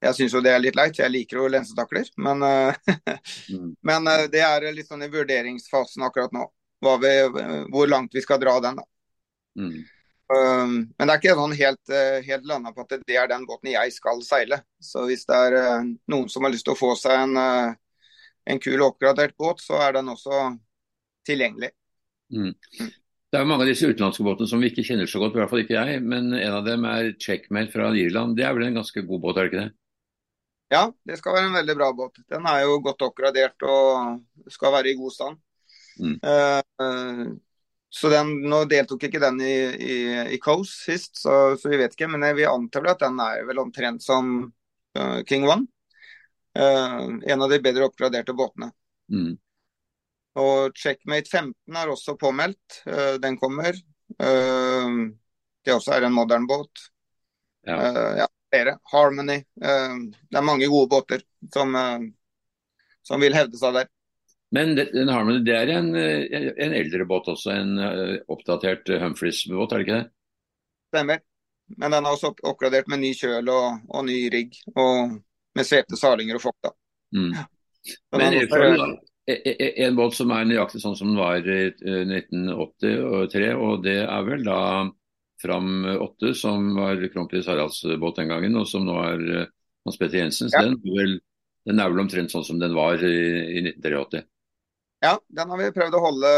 jeg 0.04 0.14
syns 0.14 0.34
jo 0.36 0.42
det 0.44 0.54
er 0.54 0.62
litt 0.62 0.78
leit, 0.78 1.00
jeg 1.00 1.10
liker 1.10 1.40
jo 1.40 1.50
lensetakler. 1.50 2.06
Men, 2.22 2.44
mm. 2.46 3.70
men 3.90 4.10
det 4.30 4.44
er 4.46 4.68
litt 4.70 4.86
sånn 4.86 5.02
i 5.02 5.10
vurderingsfasen 5.10 6.06
akkurat 6.06 6.34
nå. 6.36 6.46
Vi, 6.78 7.14
hvor 7.74 7.90
langt 7.90 8.14
vi 8.14 8.22
skal 8.22 8.38
dra 8.38 8.54
den. 8.62 8.78
da. 8.78 8.84
Mm. 9.58 9.80
Um, 10.28 10.73
men 10.92 11.08
det 11.08 11.12
er 11.14 11.20
ikke 11.23 11.37
sånn 11.38 11.54
helt, 11.56 11.82
uh, 11.88 12.18
helt 12.26 12.49
landa 12.49 12.73
på 12.76 12.85
at 12.85 12.90
det 13.08 13.16
er 13.16 13.30
den 13.30 13.47
båten 13.49 13.70
jeg 13.73 13.94
skal 13.94 14.20
seile. 14.26 14.61
Så 14.76 15.06
hvis 15.08 15.25
det 15.28 15.38
er 15.47 15.56
uh, 15.56 15.88
noen 16.12 16.28
som 16.28 16.44
har 16.44 16.52
lyst 16.52 16.66
til 16.68 16.76
å 16.76 16.80
få 16.80 16.92
seg 17.00 17.16
en, 17.16 17.37
uh, 17.40 17.73
en 18.52 18.61
kul 18.61 18.85
oppgradert 18.85 19.37
båt, 19.40 19.64
så 19.64 19.80
er 19.87 19.97
den 19.97 20.12
også 20.12 20.50
tilgjengelig. 21.28 21.73
Mm. 22.35 22.52
mm. 22.52 22.97
Det 23.28 23.37
er 23.37 23.44
mange 23.44 23.66
av 23.66 23.68
disse 23.68 23.88
utenlandske 23.88 24.25
båtene 24.25 24.49
som 24.49 24.62
vi 24.64 24.70
ikke 24.70 24.87
kjenner 24.88 25.08
så 25.08 25.20
godt, 25.20 25.35
i 25.37 25.40
hvert 25.42 25.50
fall 25.50 25.61
ikke 25.61 25.76
jeg. 25.76 25.99
Men 26.00 26.30
en 26.32 26.54
av 26.61 26.62
dem 26.64 26.87
er 26.88 27.11
Checkmate 27.20 27.73
fra 27.75 27.90
Irland. 27.92 28.38
Det 28.38 28.47
er 28.49 28.54
vel 28.56 28.70
en 28.70 28.78
ganske 28.80 29.02
god 29.04 29.20
båt, 29.20 29.37
er 29.37 29.44
det 29.44 29.50
ikke 29.50 29.64
det? 29.66 29.73
Ja, 30.73 30.87
det 31.08 31.18
skal 31.20 31.37
være 31.37 31.49
en 31.50 31.58
veldig 31.58 31.76
bra 31.76 31.90
båt. 31.97 32.23
Den 32.28 32.49
er 32.49 32.62
jo 32.64 32.78
godt 32.85 33.04
oppgradert 33.04 33.68
og 33.68 34.49
skal 34.52 34.73
være 34.76 34.92
i 34.92 34.97
god 34.97 35.12
stand. 35.12 35.40
Mm. 36.00 36.16
Uh, 36.25 37.37
så 37.88 38.09
den, 38.09 38.35
Nå 38.49 38.62
deltok 38.68 39.09
ikke 39.09 39.21
den 39.23 39.40
i, 39.40 39.54
i, 39.80 39.97
i 40.35 40.38
Coast 40.42 40.85
sist, 40.85 41.16
så, 41.23 41.57
så, 41.57 41.71
vi 41.73 41.80
vet 41.80 41.97
ikke. 41.97 42.09
Men 42.12 42.26
vi 42.37 42.47
antar 42.49 42.85
vel 42.85 42.92
at 42.92 43.04
den 43.04 43.21
er 43.25 43.45
vel 43.49 43.62
omtrent 43.62 44.04
som 44.04 44.33
uh, 44.99 45.21
King 45.28 45.49
One. 45.49 45.68
Uh, 46.59 47.16
en 47.25 47.45
av 47.45 47.49
de 47.49 47.61
bedre 47.64 47.88
oppgraderte 47.88 48.37
båtene. 48.37 48.71
Mm. 49.12 49.38
Og 50.38 50.76
Checkmate 50.76 51.30
15 51.33 51.80
er 51.80 51.92
også 51.95 52.18
påmeldt. 52.21 52.83
Uh, 52.87 53.16
den 53.23 53.40
kommer. 53.40 53.76
det 54.18 55.73
også 55.75 55.92
er 55.92 56.07
en 56.07 56.14
modern 56.16 56.47
båt. 56.49 56.87
Ja. 57.68 57.76
ja 58.23 58.26
flere. 58.49 58.78
Harmony. 58.88 59.42
det 59.54 60.38
er 60.38 60.47
mange 60.47 60.66
gode 60.73 60.88
båter 60.88 61.21
som, 61.52 61.76
som 63.04 63.21
vil 63.21 63.37
hevde 63.37 63.61
seg 63.61 63.76
der. 63.76 63.90
Men 64.54 64.72
den 64.78 65.10
Harmony 65.12 65.42
det 65.44 65.56
er 65.56 65.72
en, 65.74 65.90
eh, 65.98 66.52
en, 66.56 66.72
eldre 66.72 67.04
båt 67.08 67.28
også, 67.28 67.52
en 67.52 67.74
uh, 67.76 68.14
oppdatert 68.32 68.88
Humphreys-båt, 69.02 69.74
er 69.74 69.82
det 69.82 69.86
ikke 69.86 69.98
det? 69.98 70.06
Stemmer. 70.88 71.24
Men 71.76 71.92
den 71.92 72.06
er 72.06 72.16
også 72.16 72.32
oppgradert 72.48 72.88
med 72.88 73.02
ny 73.02 73.12
kjøl 73.16 73.50
og, 73.52 73.82
og 73.92 74.06
ny 74.08 74.16
rigg, 74.32 74.56
og 74.72 75.18
med 75.58 75.68
svepte 75.68 75.98
salinger 76.00 76.38
og 76.38 76.46
fokk. 76.46 76.70
Mm. 77.12 77.34
Men 78.16 78.24
er, 78.24 78.94
e, 79.28 79.36
e, 79.52 79.68
en 79.84 79.98
båt 79.98 80.16
som 80.16 80.32
er 80.32 80.48
nøyaktig 80.48 80.80
sånn 80.80 80.96
som 80.96 81.12
den 81.12 81.20
var 81.20 81.44
i 81.44 81.60
1983, 81.76 83.50
og 83.52 83.84
det 83.84 84.00
er 84.06 84.24
vel 84.30 84.48
da 84.48 84.62
Fram 85.38 85.84
8, 85.86 86.32
som 86.34 86.72
var 86.74 87.04
kronprins 87.12 87.46
Haralds 87.46 87.84
båt 88.00 88.16
den 88.18 88.32
gangen, 88.32 88.56
og 88.58 88.64
som 88.66 88.88
nå 88.88 88.96
er 89.04 89.20
Hans 89.86 90.00
Petter 90.00 90.18
Jensens. 90.24 90.56
Ja. 90.56 90.64
Den, 90.64 91.20
den, 91.68 91.78
er 91.78 91.92
vel 91.92 92.02
omtrent 92.02 92.32
sånn 92.32 92.46
som 92.48 92.58
den 92.58 92.74
var 92.74 92.98
i, 93.04 93.14
i 93.60 93.62
1983? 93.62 94.24
Ja, 95.04 95.14
den 95.28 95.50
har 95.52 95.60
vi 95.60 95.72
prøvd 95.74 95.94
å 95.94 96.02
holde 96.02 96.30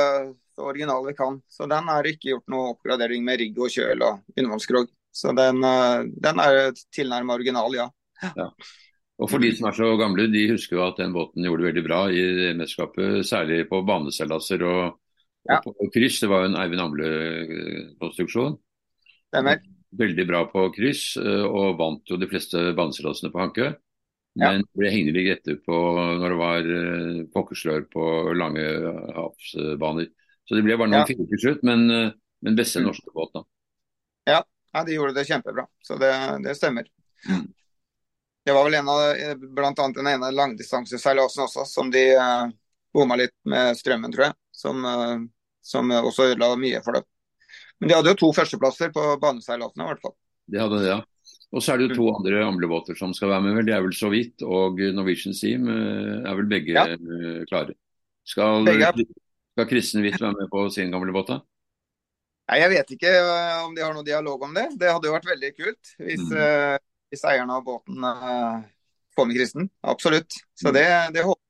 så 0.56 0.66
original 0.68 1.06
vi 1.06 1.16
kan. 1.16 1.40
Så 1.48 1.68
den 1.70 1.88
er 1.88 2.08
ikke 2.10 2.34
gjort 2.34 2.52
noe 2.52 2.74
oppgradering 2.74 3.24
med 3.24 3.40
rigg 3.40 3.58
og 3.60 3.72
kjøl 3.72 4.04
og 4.04 4.20
undervannsskrog. 4.36 4.90
Så 5.10 5.32
den, 5.36 5.64
eh, 5.64 6.04
den 6.22 6.42
er 6.42 6.70
tilnærmet 6.94 7.40
original, 7.40 7.74
ja. 7.74 7.88
ja. 8.36 8.50
Og 9.20 9.28
For 9.28 9.42
de 9.42 9.50
som 9.56 9.68
er 9.68 9.76
så 9.76 9.88
gamle, 10.00 10.28
de 10.32 10.46
husker 10.52 10.78
jo 10.78 10.84
at 10.86 11.00
den 11.00 11.12
båten 11.12 11.44
gjorde 11.44 11.64
det 11.64 11.70
veldig 11.70 11.86
bra 11.88 12.00
i 12.12 12.22
mesterskapet. 12.56 13.26
Særlig 13.28 13.64
på 13.68 13.82
baneseilaser 13.88 14.64
og, 14.64 15.00
og, 15.50 15.74
på 15.80 15.90
kryss. 15.96 16.22
Det 16.22 16.30
var 16.30 16.44
jo 16.44 16.52
en 16.52 16.60
Eivind 16.60 16.84
Amle-konstruksjon. 16.84 18.56
Veldig 20.00 20.24
bra 20.28 20.44
på 20.52 20.68
kryss, 20.76 21.04
eh, 21.20 21.44
og 21.44 21.76
vant 21.80 22.12
jo 22.12 22.20
de 22.20 22.28
fleste 22.30 22.70
baneseilasene 22.78 23.32
på 23.32 23.42
Hankø. 23.42 23.72
Men 24.38 24.60
ja. 24.62 24.66
ble 24.78 24.90
hengende 24.92 25.18
litt 25.18 25.40
etter 25.40 25.56
på 25.66 25.76
når 25.96 26.32
det 26.32 26.38
var 26.38 26.68
uh, 26.70 27.22
pokkerslør 27.34 27.86
på 27.90 28.04
lange 28.38 28.62
havsbaner. 29.16 30.10
Så 30.46 30.58
det 30.58 30.62
ble 30.66 30.76
bare 30.78 30.90
noen 30.92 31.02
ja. 31.02 31.08
fire 31.08 31.26
til 31.32 31.42
slutt, 31.42 31.64
men, 31.66 31.82
uh, 31.90 32.12
men 32.46 32.58
beste 32.58 32.82
mm. 32.82 32.86
norske 32.86 33.14
båt, 33.14 33.32
da. 33.34 33.42
Ja. 34.30 34.38
ja, 34.76 34.84
de 34.86 34.94
gjorde 34.94 35.16
det 35.18 35.26
kjempebra. 35.26 35.66
Så 35.82 35.98
det, 35.98 36.12
det 36.46 36.54
stemmer. 36.58 36.86
Mm. 37.26 37.48
Det 38.46 38.54
var 38.56 38.66
vel 38.68 38.78
en 38.78 38.88
av, 38.88 39.02
blant 39.58 39.82
annet 39.82 39.98
den 39.98 40.12
ene 40.14 40.30
langdistanseseilasen 40.32 41.44
også, 41.48 41.66
som 41.68 41.90
de 41.92 42.06
uh, 42.14 42.46
bomma 42.94 43.18
litt 43.18 43.34
med 43.50 43.74
strømmen, 43.78 44.14
tror 44.14 44.30
jeg. 44.30 44.38
Som, 44.62 44.86
uh, 44.86 45.18
som 45.66 45.90
også 45.90 46.30
ødela 46.30 46.54
mye 46.60 46.80
for 46.86 47.00
dem. 47.00 47.08
Men 47.80 47.90
de 47.90 47.98
hadde 47.98 48.12
jo 48.14 48.20
to 48.22 48.30
førsteplasser 48.36 48.94
på 48.94 49.04
baneseilasene, 49.20 49.84
i 49.84 49.90
hvert 49.90 50.02
fall. 50.04 50.14
De 50.50 50.60
hadde 50.60 50.82
det, 50.82 50.90
ja. 50.92 51.00
Og 51.50 51.62
så 51.62 51.72
er 51.72 51.80
det 51.80 51.88
jo 51.88 51.96
to 51.98 52.06
mm. 52.06 52.16
andre 52.20 52.42
amlebåter 52.46 52.98
som 52.98 53.12
skal 53.16 53.32
være 53.32 53.42
med. 53.42 53.56
vel, 53.58 53.66
Det 53.66 53.74
er 53.74 53.82
vel 53.82 53.94
så 53.96 54.10
vidt 54.12 54.44
og 54.46 54.78
Norwegian 54.94 55.34
Steam 55.34 55.66
eh, 55.68 56.20
er 56.22 56.36
vel 56.38 56.50
begge 56.50 56.76
ja. 56.76 56.84
Eh, 56.94 57.40
klare. 57.50 57.74
Skal, 58.26 58.68
skal 58.70 59.66
Kristen 59.66 60.04
Hvitt 60.04 60.20
være 60.20 60.36
med 60.36 60.50
på 60.52 60.68
sin 60.70 60.92
gamle 60.94 61.14
båt? 61.16 61.32
da? 61.32 61.40
Nei, 62.50 62.60
Jeg 62.62 62.70
vet 62.74 62.94
ikke 62.94 63.10
eh, 63.10 63.56
om 63.64 63.74
de 63.74 63.82
har 63.82 63.96
noe 63.96 64.06
dialog 64.06 64.46
om 64.46 64.54
det. 64.54 64.68
Det 64.78 64.92
hadde 64.92 65.10
jo 65.10 65.16
vært 65.16 65.30
veldig 65.30 65.52
kult 65.58 65.94
hvis, 65.98 66.22
mm. 66.30 66.36
uh, 66.38 66.76
hvis 67.10 67.26
eierne 67.26 67.58
av 67.58 67.66
båten 67.66 68.06
uh, 68.06 68.62
får 69.18 69.26
med 69.26 69.40
Kristen. 69.40 69.70
Absolutt. 69.82 70.38
Så 70.54 70.70
mm. 70.70 70.74
det, 70.78 70.86
det 71.18 71.26
håper 71.26 71.46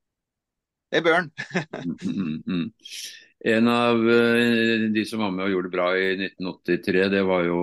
Det 0.91 1.05
bør 1.05 1.21
han. 1.21 1.31
en 3.45 3.69
av 3.69 4.11
eh, 4.11 4.91
de 4.93 5.05
som 5.09 5.23
var 5.25 5.31
med 5.33 5.47
og 5.47 5.55
gjorde 5.55 5.71
det 5.71 5.77
bra 5.77 5.87
i 5.97 6.09
1983, 6.27 7.05
det 7.15 7.23
var 7.25 7.47
jo, 7.47 7.61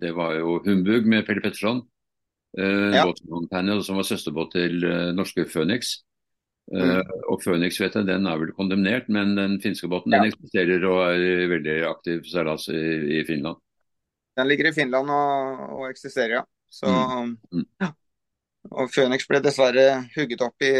det 0.00 0.12
var 0.16 0.38
jo 0.38 0.56
Humbug 0.64 1.08
med 1.08 1.26
Pelle 1.26 1.44
Petterson. 1.44 1.82
Uh, 2.52 2.92
ja. 2.92 3.06
som 3.80 3.96
var 3.96 4.04
søsterbåt 4.04 4.50
til 4.52 4.82
uh, 4.84 5.12
norske 5.16 5.46
Phoenix. 5.48 6.02
Uh, 6.68 7.00
mm. 7.00 7.12
Og 7.32 7.40
Phoenix 7.40 7.80
vet 7.80 7.96
jeg, 7.96 8.04
den 8.08 8.28
er 8.28 8.40
vel 8.40 8.52
kondemnert, 8.56 9.08
men 9.08 9.32
den 9.38 9.56
finske 9.62 9.88
båten 9.88 10.12
ja. 10.12 10.20
den 10.20 10.32
eksisterer 10.32 10.84
og 10.84 11.00
er 11.14 11.48
veldig 11.48 11.78
aktiv 11.88 12.26
seilas 12.28 12.68
i, 12.68 12.82
i, 13.20 13.22
Finland. 13.28 13.56
Den 14.36 14.48
ligger 14.48 14.68
i 14.68 14.74
Finland 14.76 15.12
og, 15.12 15.64
og 15.78 15.86
eksisterer, 15.88 16.42
ja. 16.42 16.44
Så, 16.72 16.88
mm. 16.88 17.36
Mm. 17.52 17.66
ja. 17.84 17.90
Og 18.72 18.92
Phoenix 18.92 19.24
ble 19.28 19.40
dessverre 19.44 19.86
hugget 20.14 20.44
opp 20.44 20.64
i, 20.64 20.74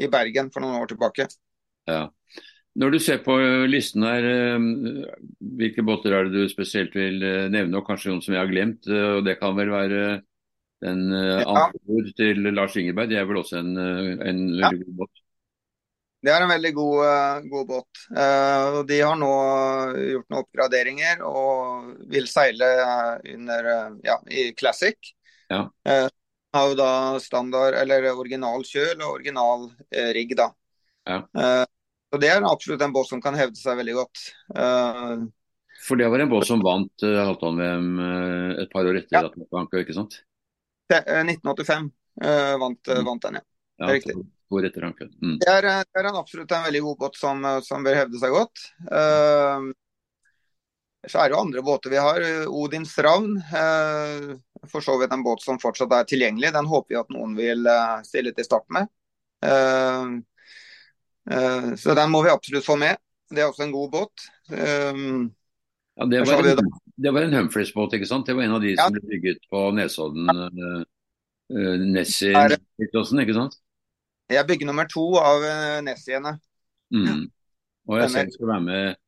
i 0.00 0.08
Bergen 0.12 0.48
for 0.52 0.64
noen 0.64 0.80
år 0.80 0.90
tilbake. 0.90 1.28
Ja. 1.88 2.06
Når 2.78 2.94
du 2.94 2.98
ser 3.02 3.22
på 3.24 3.34
eh, 3.42 3.66
listen 3.70 4.04
her, 4.06 4.24
eh, 4.28 4.66
hvilke 5.58 5.82
båter 5.86 6.14
er 6.14 6.28
det 6.28 6.44
du 6.44 6.50
spesielt 6.50 6.94
vil 6.94 7.22
eh, 7.26 7.46
nevne, 7.50 7.80
og 7.80 7.86
kanskje 7.88 8.12
noen 8.12 8.22
som 8.22 8.36
jeg 8.36 8.44
har 8.44 8.50
glemt? 8.50 8.86
og 8.86 9.24
Det 9.26 9.38
kan 9.40 9.56
vel 9.58 9.72
være 9.74 10.02
Den 10.78 11.08
andre 11.10 11.72
ja. 11.74 12.10
til 12.14 12.44
Lars 12.54 12.76
Ingeberg, 12.78 13.08
det 13.10 13.16
er 13.18 13.24
vel 13.26 13.40
også 13.40 13.56
en, 13.58 13.72
en 13.74 14.44
ja. 14.54 14.68
veldig 14.68 14.84
god 14.86 15.00
båt? 15.00 15.24
Det 16.22 16.30
er 16.30 16.42
en 16.42 16.50
veldig 16.50 16.70
god, 16.74 17.48
god 17.50 17.66
båt. 17.66 18.00
De 18.90 18.98
har 18.98 19.18
nå 19.18 19.32
gjort 19.94 20.28
noen 20.30 20.38
oppgraderinger 20.40 21.22
og 21.26 21.88
vil 22.10 22.26
seile 22.30 22.68
under, 23.34 23.68
ja, 24.06 24.16
i 24.30 24.48
Classic. 24.58 25.10
Ja. 25.50 25.64
Har 25.82 26.70
jo 26.70 26.78
da 26.78 26.92
standard, 27.22 27.74
eller 27.78 28.06
original 28.14 28.66
kjøl 28.66 28.96
og 28.98 29.16
original 29.16 29.68
rigg. 30.14 30.34
da. 30.38 30.50
Ja. 31.06 31.22
Så 32.08 32.20
Det 32.20 32.30
er 32.32 32.46
absolutt 32.46 32.82
en 32.84 32.94
båt 32.94 33.10
som 33.10 33.20
kan 33.24 33.36
hevde 33.36 33.58
seg 33.60 33.76
veldig 33.80 33.96
godt. 33.98 34.22
For 35.84 36.00
det 36.00 36.08
var 36.10 36.24
en 36.24 36.30
båt 36.30 36.48
som 36.48 36.62
vant 36.64 37.04
uh, 37.04 37.20
Halvdan-VM 37.28 37.90
et 38.64 38.72
par 38.72 38.88
år 38.88 38.98
etter 38.98 39.18
ja. 39.20 39.26
at 39.28 39.36
den 39.36 39.46
var 39.52 39.82
ikke 39.84 39.96
sant? 39.96 40.16
1985 40.88 41.90
vant, 42.58 42.88
mm. 42.88 43.02
vant 43.06 43.26
den, 43.26 43.36
ja. 43.38 43.44
ja. 43.44 43.84
Det 43.84 43.90
er 43.90 43.98
riktig. 44.00 44.16
Mm. 45.20 45.36
Det, 45.42 45.52
er, 45.52 45.68
det 45.84 46.00
er 46.00 46.08
en 46.08 46.16
absolutt 46.18 46.54
en 46.56 46.64
veldig 46.64 46.80
god 46.86 47.02
båt 47.04 47.20
som, 47.20 47.44
som 47.62 47.84
bør 47.84 48.00
hevde 48.00 48.20
seg 48.22 48.32
godt. 48.32 48.64
Uh, 48.88 49.68
så 51.06 51.20
er 51.20 51.28
det 51.28 51.36
jo 51.36 51.42
andre 51.44 51.62
båter 51.62 51.92
vi 51.92 52.00
har. 52.02 52.24
Odins 52.48 52.96
Ravn. 53.04 53.36
Uh, 53.52 54.38
for 54.66 54.80
så 54.84 54.96
vidt 54.98 55.12
en 55.12 55.22
båt 55.22 55.42
som 55.42 55.60
fortsatt 55.62 55.92
er 55.94 56.08
tilgjengelig. 56.08 56.52
Den 56.54 56.68
håper 56.70 56.94
vi 56.94 57.00
at 57.00 57.12
noen 57.14 57.36
vil 57.38 57.68
uh, 57.68 58.00
stille 58.06 58.32
til 58.34 58.46
start 58.46 58.66
med. 58.74 58.90
Uh, 59.44 60.18
så 61.78 61.94
den 61.98 62.12
må 62.12 62.22
vi 62.24 62.30
absolutt 62.32 62.64
få 62.64 62.78
med. 62.80 62.96
Det 63.28 63.42
er 63.42 63.50
også 63.50 63.66
en 63.66 63.74
god 63.74 63.90
båt. 63.92 64.26
ja, 64.48 66.06
det 66.08 66.22
var, 66.24 66.46
en, 66.48 66.70
det 66.96 67.12
var 67.12 67.26
en 67.26 67.34
Humphreys-båt, 67.36 67.98
ikke 67.98 68.08
sant? 68.08 68.26
Det 68.26 68.36
var 68.38 68.46
en 68.46 68.56
av 68.56 68.62
de 68.64 68.72
ja. 68.72 68.86
som 68.86 68.94
ble 68.96 69.04
bygget 69.10 69.42
på 69.52 69.64
Nesodden. 69.76 70.30
Uh, 71.48 71.74
Nessie, 71.80 72.32
ikke 72.80 73.36
sant? 73.36 73.58
Jeg 74.28 74.44
bygger 74.48 74.68
nummer 74.68 74.88
to 74.88 75.04
av 75.20 75.44
uh, 75.44 75.78
Nessiene. 75.84 76.34
Mm. 76.92 77.28
Og 77.88 78.02
jeg 78.02 78.10
selv 78.12 78.32
skal 78.34 78.50
være 78.50 78.64
med 78.66 78.98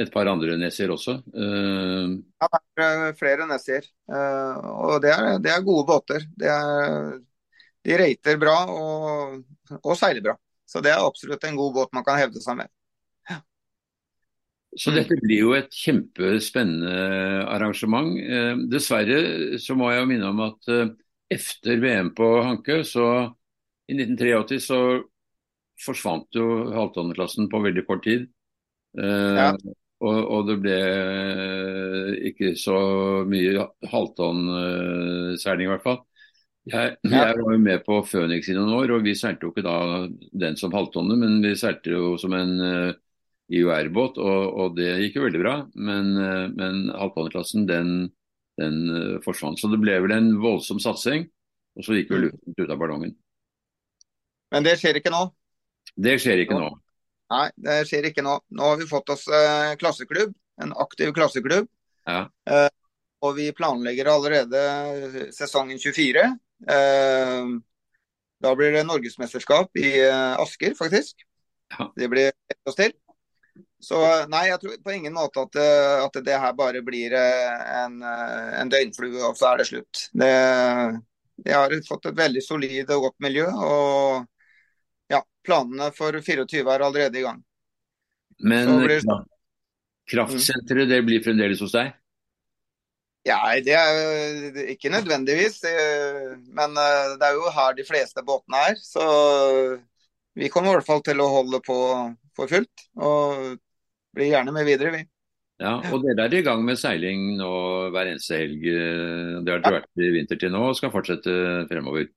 et 0.00 0.12
par 0.12 0.28
andre 0.30 0.56
Nessier 0.60 0.92
også. 0.92 1.18
Uh... 1.34 2.16
Ja, 2.40 2.48
det 2.48 2.86
er 2.86 3.02
eh, 3.08 3.16
flere 3.18 3.48
Nessier. 3.48 3.84
Uh, 4.08 4.56
og 4.86 4.94
det 5.04 5.12
er, 5.12 5.26
det 5.44 5.52
er, 5.52 5.66
gode 5.66 5.84
båter. 5.90 6.24
Er, 6.40 7.18
de 7.84 7.98
rater 8.00 8.40
bra 8.40 8.56
og, 8.72 9.36
og, 9.82 9.92
seiler 10.00 10.24
bra. 10.24 10.36
Så 10.70 10.82
det 10.84 10.92
er 10.94 11.02
absolutt 11.02 11.44
en 11.46 11.58
god 11.58 11.74
båt 11.74 11.96
man 11.96 12.06
kan 12.06 12.20
hevde 12.20 12.42
seg 12.42 12.60
med. 12.60 12.70
Ja. 13.26 13.40
Så 14.78 14.94
dette 14.94 15.18
blir 15.18 15.42
jo 15.48 15.54
et 15.58 15.74
kjempespennende 15.74 16.94
arrangement. 17.50 18.14
Eh, 18.22 18.54
dessverre 18.70 19.58
så 19.58 19.74
må 19.78 19.90
jeg 19.90 20.04
jo 20.04 20.10
minne 20.12 20.30
om 20.30 20.44
at 20.46 20.74
etter 21.30 21.82
VM 21.82 22.14
på 22.14 22.28
Hankø 22.46 22.80
så 22.86 23.06
i 23.90 23.96
1983 23.98 24.60
så 24.62 24.80
forsvant 25.80 26.36
jo 26.36 26.46
halvtonneklassen 26.74 27.48
på 27.50 27.62
veldig 27.64 27.84
kort 27.88 28.04
tid. 28.06 28.26
Eh, 28.98 29.38
ja. 29.38 29.50
og, 30.02 30.18
og, 30.18 30.50
det 30.50 30.58
ble 30.62 30.78
ikke 32.30 32.54
så 32.58 32.78
mye 33.30 33.66
halvtonnseiling, 33.92 35.68
i 35.68 35.72
hvert 35.74 35.86
fall. 35.86 36.00
Jeg, 36.68 36.96
jeg, 37.08 37.36
var 37.40 37.54
jo 37.54 37.60
med 37.60 37.80
på 37.86 38.02
Phoenix 38.04 38.50
i 38.50 38.54
noen 38.54 38.74
år, 38.76 38.92
og 38.96 39.06
vi 39.06 39.14
seilte 39.16 39.46
jo 39.46 39.52
ikke 39.54 39.64
da 39.64 39.76
den 40.44 40.58
som 40.60 40.74
halvtonne, 40.74 41.16
men 41.18 41.38
vi 41.44 41.54
seilte 41.58 41.94
jo 41.94 42.12
som 42.20 42.36
en 42.36 42.52
uh, 42.60 42.92
IOR-båt, 43.50 44.20
og, 44.20 44.42
og, 44.52 44.76
det 44.76 44.90
gikk 45.06 45.18
jo 45.18 45.24
veldig 45.24 45.40
bra. 45.40 45.54
Men, 45.80 46.12
uh, 46.20 46.46
men 46.52 46.84
halvtonneklassen, 46.92 47.64
den, 47.70 47.94
den 48.60 48.78
uh, 48.92 49.16
forsvant. 49.24 49.58
Så 49.58 49.72
det 49.72 49.80
ble 49.82 49.96
vel 50.04 50.14
en 50.14 50.34
voldsom 50.42 50.82
satsing, 50.82 51.26
og 51.78 51.86
så 51.86 51.96
gikk 51.96 52.12
vel 52.12 52.26
mm. 52.26 52.28
luften 52.28 52.60
ut 52.60 52.76
av 52.76 52.84
ballongen. 52.84 53.16
Men 54.50 54.66
det 54.66 54.76
skjer 54.80 55.00
ikke 55.00 55.14
nå? 55.14 55.24
Det 55.96 56.16
skjer 56.22 56.44
ikke 56.44 56.58
nå. 56.58 56.70
Nei, 57.30 57.46
det 57.62 57.80
skjer 57.86 58.10
ikke 58.10 58.24
nå. 58.26 58.36
Nå 58.58 58.70
har 58.72 58.78
vi 58.80 58.88
fått 58.90 59.12
oss 59.14 59.28
eh, 59.30 59.76
klasseklubb, 59.78 60.32
en 60.62 60.72
aktiv 60.82 61.12
klasseklubb. 61.14 61.68
Ja. 62.08 62.24
Eh, 62.50 62.70
og 63.22 63.36
vi 63.36 63.50
planlegger 63.54 64.10
allerede 64.10 65.30
sesongen 65.36 65.78
24. 65.78 66.24
Eh, 66.68 67.44
da 68.40 68.54
blir 68.56 68.72
det 68.72 68.86
norgesmesterskap 68.88 69.76
i 69.76 69.92
eh, 70.06 70.40
Asker, 70.40 70.74
faktisk. 70.78 71.24
Ja. 71.78 71.92
Det 71.96 72.08
blir 72.08 72.28
ett 72.28 72.68
oss 72.68 72.76
til. 72.76 72.92
Så 73.80 74.00
eh, 74.04 74.26
nei, 74.32 74.46
jeg 74.50 74.60
tror 74.62 74.80
på 74.84 74.96
ingen 74.96 75.16
måte 75.16 75.44
at, 75.46 75.60
at 76.06 76.18
det 76.24 76.40
her 76.42 76.56
bare 76.56 76.82
blir 76.84 77.14
en, 77.16 78.00
en 78.02 78.72
døgnflue, 78.72 79.22
og 79.28 79.38
så 79.38 79.52
er 79.52 79.62
det 79.62 79.70
slutt. 79.70 80.06
Det, 80.12 80.32
jeg 81.46 81.56
har 81.56 81.76
fått 81.88 82.10
et 82.10 82.18
veldig 82.18 82.44
solid 82.44 82.92
og 82.96 83.08
godt 83.08 83.18
miljø. 83.24 83.46
og 83.48 84.28
ja, 85.10 85.22
planene 85.46 85.90
for 85.96 86.14
24 86.22 86.60
er 86.62 86.84
allerede 86.86 87.18
i 87.18 87.24
gang. 87.24 87.40
Men 88.40 88.76
blir... 88.84 89.02
kraftsenteret 90.10 90.88
det 90.88 91.00
blir 91.06 91.22
fremdeles 91.24 91.60
hos 91.64 91.74
deg? 91.74 91.92
Ja, 93.28 93.40
det 93.60 93.74
er 93.76 94.58
ikke 94.72 94.92
nødvendigvis. 94.92 95.60
Men 96.56 96.76
eh, 96.80 97.14
det 97.20 97.28
er 97.28 97.36
jo 97.36 97.52
her 97.52 97.76
de 97.76 97.84
fleste 97.84 98.24
båtene 98.24 98.62
er. 98.70 98.78
Så 98.80 99.04
vi 100.38 100.48
kommer 100.48 100.72
i 100.72 100.78
hvert 100.78 100.88
fall 100.88 101.02
til 101.04 101.20
å 101.20 101.28
holde 101.28 101.60
på 101.64 101.78
for 102.36 102.50
fullt. 102.50 102.86
Og 102.96 103.58
blir 104.16 104.32
gjerne 104.32 104.54
med 104.56 104.68
videre, 104.68 104.94
vi. 104.94 105.02
Ja, 105.60 105.74
og 105.92 106.06
dere 106.06 106.24
er 106.24 106.38
i 106.38 106.44
gang 106.46 106.62
med 106.64 106.78
seiling 106.80 107.34
nå 107.36 107.50
hver 107.92 108.08
eneste 108.14 108.38
helg. 108.40 108.64
Det 108.64 109.52
har 109.52 109.60
dere 109.60 109.74
ja. 109.74 109.82
vært 109.82 110.00
i 110.00 110.08
vinter 110.14 110.40
til 110.40 110.54
nå 110.54 110.62
og 110.70 110.78
skal 110.78 110.92
fortsette 110.94 111.34
fremover? 111.68 112.08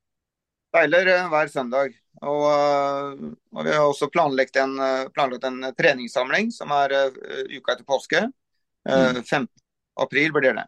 Seiler 0.73 1.11
eh, 1.11 1.27
hver 1.33 1.51
søndag. 1.51 1.97
Og, 2.23 2.45
eh, 2.47 3.25
og, 3.51 3.59
vi 3.67 3.73
har 3.75 3.83
også 3.83 4.07
planlagt 4.13 4.55
en, 4.61 4.77
planlagt 5.11 5.49
en 5.49 5.59
treningssamling 5.75 6.53
som 6.55 6.71
er 6.77 6.95
uka 7.51 7.75
etter 7.75 7.83
påske. 7.83 8.23
Mm. 8.87 9.19
5. 9.27 9.45
april 10.03 10.31
blir 10.35 10.55
det. 10.55 10.63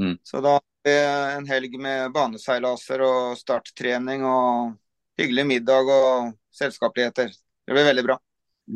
Mm. 0.00 0.18
Så 0.22 0.40
da 0.40 0.56
har 0.58 0.62
vi 0.84 0.94
en 1.36 1.46
helg 1.46 1.78
med 1.80 2.12
baneseilaser 2.12 3.02
og 3.06 3.38
starttrening 3.38 4.24
og 4.26 4.74
hyggelig 5.18 5.46
middag 5.46 5.90
og 5.90 6.34
selskapeligheter. 6.54 7.30
Det 7.66 7.72
blir 7.72 7.86
veldig 7.86 8.04
bra. 8.06 8.18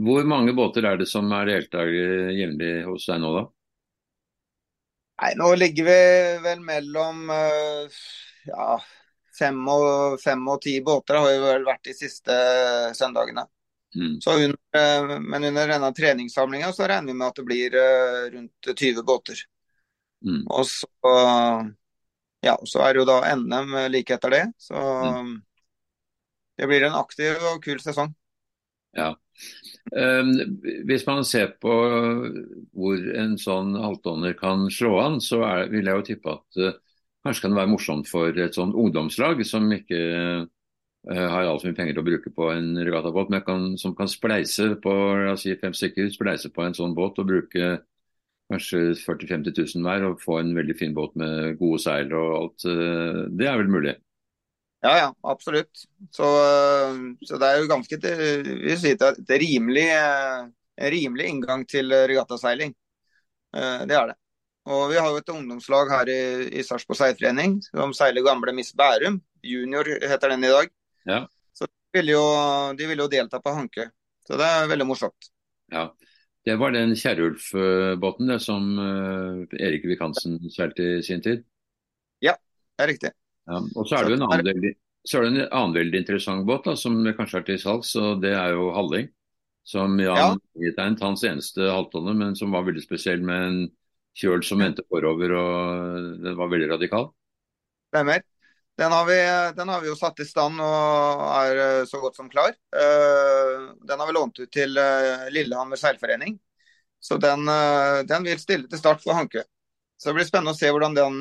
Hvor 0.05 0.25
mange 0.29 0.53
båter 0.53 0.85
er 0.85 0.99
det 1.01 1.09
som 1.09 1.31
er 1.33 1.49
deltakere 1.49 2.33
jevnlig 2.37 2.73
hos 2.87 3.09
deg 3.09 3.23
nå, 3.23 3.33
da? 3.39 3.45
Nei, 5.19 5.33
Nå 5.41 5.53
ligger 5.59 5.89
vi 5.89 6.01
vel 6.45 6.61
mellom 6.63 7.25
uh, 7.33 8.01
ja, 8.47 8.77
fem 9.39 9.59
og, 9.73 10.19
fem 10.23 10.45
og 10.47 10.61
ti 10.63 10.77
båter 10.85 11.19
har 11.19 11.33
jo 11.33 11.47
vel 11.47 11.67
vært 11.67 11.89
de 11.89 11.97
siste 11.97 12.37
søndagene. 12.95 13.49
Mm. 13.97 14.19
Under, 14.21 14.59
eh, 14.77 15.21
men 15.25 15.45
under 15.49 15.71
denne 15.73 15.89
treningssamlinga 15.97 16.69
så 16.77 16.85
regner 16.85 17.09
vi 17.09 17.17
med 17.17 17.31
at 17.31 17.39
det 17.41 17.45
blir 17.49 17.77
rundt 18.35 18.69
20 18.69 19.03
båter. 19.09 19.41
Mm. 20.25 20.45
Og 20.51 20.65
så, 20.67 21.13
ja, 22.45 22.57
så 22.67 22.83
er 22.85 22.95
det 22.95 23.03
jo 23.03 23.09
da 23.09 23.21
NM 23.39 23.77
like 23.93 24.17
etter 24.17 24.35
det. 24.35 24.45
Så 24.59 24.75
mm. 24.79 25.35
det 26.59 26.71
blir 26.71 26.89
en 26.89 26.99
aktiv 26.99 27.39
og 27.53 27.63
kul 27.65 27.83
sesong. 27.83 28.15
Ja. 28.97 29.13
Um, 29.93 30.33
hvis 30.89 31.07
man 31.07 31.25
ser 31.25 31.55
på 31.63 31.73
hvor 32.77 33.09
en 33.23 33.37
sånn 33.41 33.77
halvtonner 33.79 34.35
kan 34.37 34.67
slå 34.73 34.99
an, 35.01 35.19
så 35.25 35.41
er, 35.47 35.69
vil 35.73 35.87
jeg 35.87 36.01
jo 36.01 36.07
tippe 36.13 36.37
at 36.37 36.61
uh, 36.61 36.77
Kanskje 37.27 37.43
kan 37.43 37.51
det 37.51 37.59
være 37.59 37.71
morsomt 37.73 38.07
for 38.09 38.37
et 38.41 38.55
sånt 38.55 38.77
ungdomslag 38.79 39.41
som 39.45 39.65
ikke 39.75 39.99
uh, 39.99 40.45
har 41.11 41.49
altfor 41.49 41.69
mye 41.69 41.77
penger 41.77 41.97
til 41.97 42.03
å 42.05 42.07
bruke 42.07 42.31
på 42.33 42.51
en 42.53 42.69
regattabåt, 42.79 43.33
men 43.35 43.43
kan, 43.45 43.65
som 43.81 43.95
kan 43.99 44.09
spleise 44.09 44.69
på 44.81 44.93
la 45.19 45.33
oss 45.35 45.43
si 45.45 45.57
fem 45.59 45.75
stykker, 45.75 46.13
spleise 46.15 46.53
på 46.55 46.63
en 46.65 46.77
sånn 46.79 46.95
båt 46.97 47.19
og 47.19 47.29
bruke 47.29 47.73
kanskje 48.53 48.83
40 49.05 49.29
000-50 49.31 49.79
000 49.79 49.87
hver 49.87 50.07
og 50.09 50.23
få 50.23 50.39
en 50.41 50.55
veldig 50.57 50.77
fin 50.79 50.95
båt 50.97 51.17
med 51.21 51.59
gode 51.61 51.81
seil 51.85 52.13
og 52.17 52.29
alt. 52.39 52.69
Uh, 52.69 53.25
det 53.39 53.49
er 53.49 53.59
vel 53.61 53.73
mulig? 53.73 53.97
Ja, 54.85 54.93
ja, 54.95 55.09
absolutt. 55.27 55.87
Så, 56.15 56.27
eh, 56.39 56.99
så 57.27 57.39
det 57.43 57.47
er 57.49 57.57
jo 57.59 57.67
ganske 57.67 57.97
vil 57.99 58.77
si, 58.79 58.93
et 58.95 59.33
rimelig, 59.43 59.89
rimelig 60.95 61.27
inngang 61.33 61.65
til 61.67 61.91
regattaseiling. 61.91 62.71
Det 63.51 63.97
er 63.99 64.13
det. 64.13 64.15
Og 64.71 64.91
Vi 64.93 65.01
har 65.01 65.09
jo 65.11 65.19
et 65.19 65.33
ungdomslag 65.33 65.91
her 65.91 66.13
i, 66.13 66.21
i 66.61 66.63
Sarpsborg 66.63 67.01
seilforening 67.01 67.59
som 67.65 67.95
seiler 67.97 68.23
gamle 68.23 68.55
Miss 68.55 68.71
Bærum. 68.77 69.19
Junior 69.43 69.89
heter 69.99 70.35
den 70.35 70.45
i 70.45 70.53
dag. 70.53 70.71
Ja. 71.09 71.21
Så 71.57 71.67
de 71.67 71.99
vil, 71.99 72.13
jo, 72.15 72.23
de 72.79 72.89
vil 72.91 73.03
jo 73.03 73.11
delta 73.11 73.41
på 73.43 73.55
Hanke. 73.57 73.91
Så 74.29 74.37
det 74.39 74.47
er 74.47 74.71
veldig 74.71 74.87
morsomt. 74.87 75.31
Ja, 75.73 75.89
Det 76.49 76.55
var 76.57 76.73
den 76.73 76.95
Kjerulf-båten 76.97 78.31
som 78.41 78.71
uh, 78.81 79.43
Erik 79.61 79.83
Vikansen 79.85 80.39
seilte 80.49 80.87
i 80.95 81.03
sin 81.05 81.21
tid? 81.21 81.43
Ja, 82.25 82.39
det 82.79 82.87
er 82.87 82.89
riktig. 82.95 83.11
Ja, 83.49 83.59
og 83.77 83.89
så 83.89 83.99
er 83.99 84.07
det 84.07 84.15
jo 84.15 84.17
en 84.17 84.25
annen, 84.25 84.47
veldig, 84.47 84.71
er 85.13 85.27
en 85.27 85.37
annen 85.45 85.77
veldig 85.77 86.01
interessant 86.01 86.47
båt 86.49 86.65
da, 86.65 86.73
som 86.81 86.97
kanskje 87.19 87.43
er 87.43 87.47
til 87.51 87.61
salgs, 87.61 87.93
og 88.01 88.23
det 88.25 88.33
er 88.33 88.57
jo 88.57 88.71
Halling. 88.73 89.11
Som 89.69 90.01
Jan 90.01 90.39
ja. 90.41 90.73
tegnet 90.79 91.05
hans 91.05 91.27
eneste 91.29 91.69
halvtonne, 91.69 92.17
men 92.17 92.33
som 92.39 92.57
var 92.57 92.65
veldig 92.65 92.87
spesiell 92.87 93.21
med 93.21 93.45
en 93.51 93.61
kjøl 94.17 94.41
som 94.47 94.65
vendte 94.65 94.87
forover, 94.89 95.37
og 95.37 96.23
den 96.25 96.39
var 96.39 96.49
veldig 96.55 96.71
radikal. 96.73 97.11
Stemmer. 97.93 98.25
Den 98.79 98.93
har, 98.93 99.07
vi, 99.07 99.53
den 99.57 99.69
har 99.69 99.81
vi 99.81 99.89
jo 99.89 99.97
satt 99.99 100.21
i 100.23 100.25
stand 100.27 100.61
og 100.63 101.23
er 101.35 101.61
eh, 101.63 101.87
så 101.91 101.99
godt 101.99 102.15
som 102.15 102.29
klar. 102.31 102.53
Uh, 102.71 103.75
den 103.83 103.99
har 103.99 104.07
vi 104.07 104.15
lånt 104.15 104.39
ut 104.39 104.53
til 104.55 104.79
uh, 104.79 105.25
Lillehammer 105.35 105.81
seilforening. 105.81 106.37
Så 107.03 107.19
den, 107.19 107.47
den, 108.11 108.25
vil 108.27 108.39
stille 108.39 108.71
til 108.71 108.79
start 108.79 109.03
for 109.03 109.15
Hankø. 109.15 109.43
Så 109.99 110.11
det 110.11 110.17
blir 110.17 110.27
spennende 110.27 110.55
å 110.55 110.59
se 110.59 110.71
hvordan 110.71 110.97
den 110.97 111.21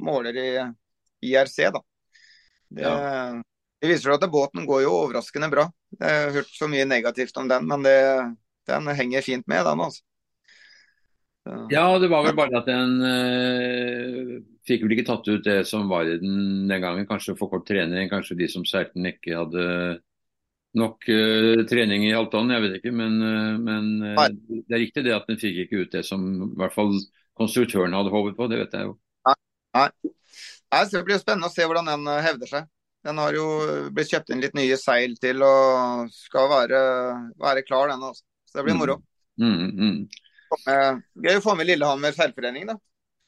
måler 0.00 0.38
i 0.40 0.46
IRC. 1.28 1.58
da. 1.74 1.82
Det, 2.72 2.86
ja. 2.86 2.94
det 3.76 3.90
viser 3.90 4.06
seg 4.06 4.16
at 4.16 4.32
båten 4.32 4.64
går 4.68 4.86
jo 4.86 4.94
overraskende 5.02 5.50
bra. 5.52 5.66
Jeg 5.98 6.16
har 6.16 6.32
hørt 6.38 6.56
så 6.56 6.68
mye 6.72 6.88
negativt 6.88 7.36
om 7.40 7.50
den, 7.52 7.68
men 7.68 7.84
det, 7.84 7.98
den 8.72 8.88
henger 8.88 9.28
fint 9.28 9.44
med, 9.52 9.66
den. 9.68 9.84
altså. 9.84 10.00
Ja, 11.68 11.84
det 12.00 12.08
var 12.08 12.24
vel 12.24 12.40
bare 12.40 12.62
at 12.62 12.72
den 12.72 12.96
fikk 14.68 14.84
vel 14.84 14.94
ikke 14.96 15.08
tatt 15.08 15.28
ut 15.28 15.44
det 15.44 15.58
som 15.68 15.88
var 15.90 16.08
i 16.08 16.18
den 16.20 16.68
den 16.70 16.82
gangen. 16.82 17.08
Kanskje 17.08 17.36
for 17.38 17.52
kort 17.52 17.66
trening, 17.68 18.10
kanskje 18.10 18.38
de 18.38 18.48
som 18.50 18.66
seilte 18.68 18.96
den 18.98 19.10
ikke 19.12 19.38
hadde 19.38 19.64
nok 20.78 21.08
uh, 21.12 21.62
trening 21.68 22.06
i 22.06 22.14
halvtonn, 22.14 22.52
jeg 22.54 22.64
vet 22.64 22.76
ikke. 22.78 22.94
Men, 22.96 23.18
uh, 23.20 23.56
men 23.60 23.90
det 24.00 24.76
er 24.76 24.84
riktig 24.86 25.06
det 25.08 25.16
at 25.16 25.28
den 25.28 25.40
fikk 25.40 25.64
ikke 25.66 25.84
ut 25.84 25.96
det 25.98 26.04
som 26.08 26.22
i 26.46 26.52
hvert 26.60 26.76
fall 26.76 26.94
konstruktøren 27.38 27.96
hadde 27.96 28.12
håpet 28.12 28.38
på, 28.38 28.48
det 28.52 28.60
vet 28.62 28.76
jeg 28.78 28.88
jo. 28.90 28.94
Nei, 29.28 29.38
Nei. 29.78 29.88
Nei 30.72 30.84
Det 30.88 31.02
blir 31.04 31.20
spennende 31.20 31.50
å 31.50 31.52
se 31.52 31.66
hvordan 31.68 31.90
den 31.90 32.08
hevder 32.24 32.50
seg. 32.50 32.70
Den 33.02 33.18
har 33.18 33.34
jo 33.34 33.46
blitt 33.90 34.12
kjøpt 34.12 34.30
inn 34.30 34.42
litt 34.44 34.54
nye 34.54 34.76
seil 34.78 35.16
til 35.20 35.42
og 35.42 36.10
skal 36.14 36.46
være, 36.52 36.82
være 37.40 37.64
klar, 37.66 37.90
den 37.90 38.04
også. 38.06 38.22
Så 38.46 38.60
det 38.60 38.66
blir 38.68 38.78
moro. 38.78 39.00
Mm, 39.40 39.54
mm, 39.58 39.72
mm. 39.80 41.02
Gøy 41.24 41.38
å 41.38 41.42
få 41.42 41.56
med 41.58 41.66
Lillehammer 41.66 42.14
seilforening, 42.14 42.68
da. 42.68 42.76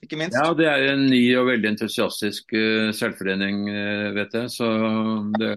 Ikke 0.04 0.18
minst. 0.20 0.36
Ja, 0.36 0.52
det 0.56 0.66
er 0.68 0.90
en 0.92 1.06
ny 1.08 1.22
og 1.38 1.48
veldig 1.48 1.70
entusiastisk 1.72 2.52
uh, 2.56 2.90
selvforening, 2.96 3.64
uh, 3.70 4.10
vet 4.16 4.36
jeg. 4.36 4.50
Så 4.52 4.68
det 5.38 5.54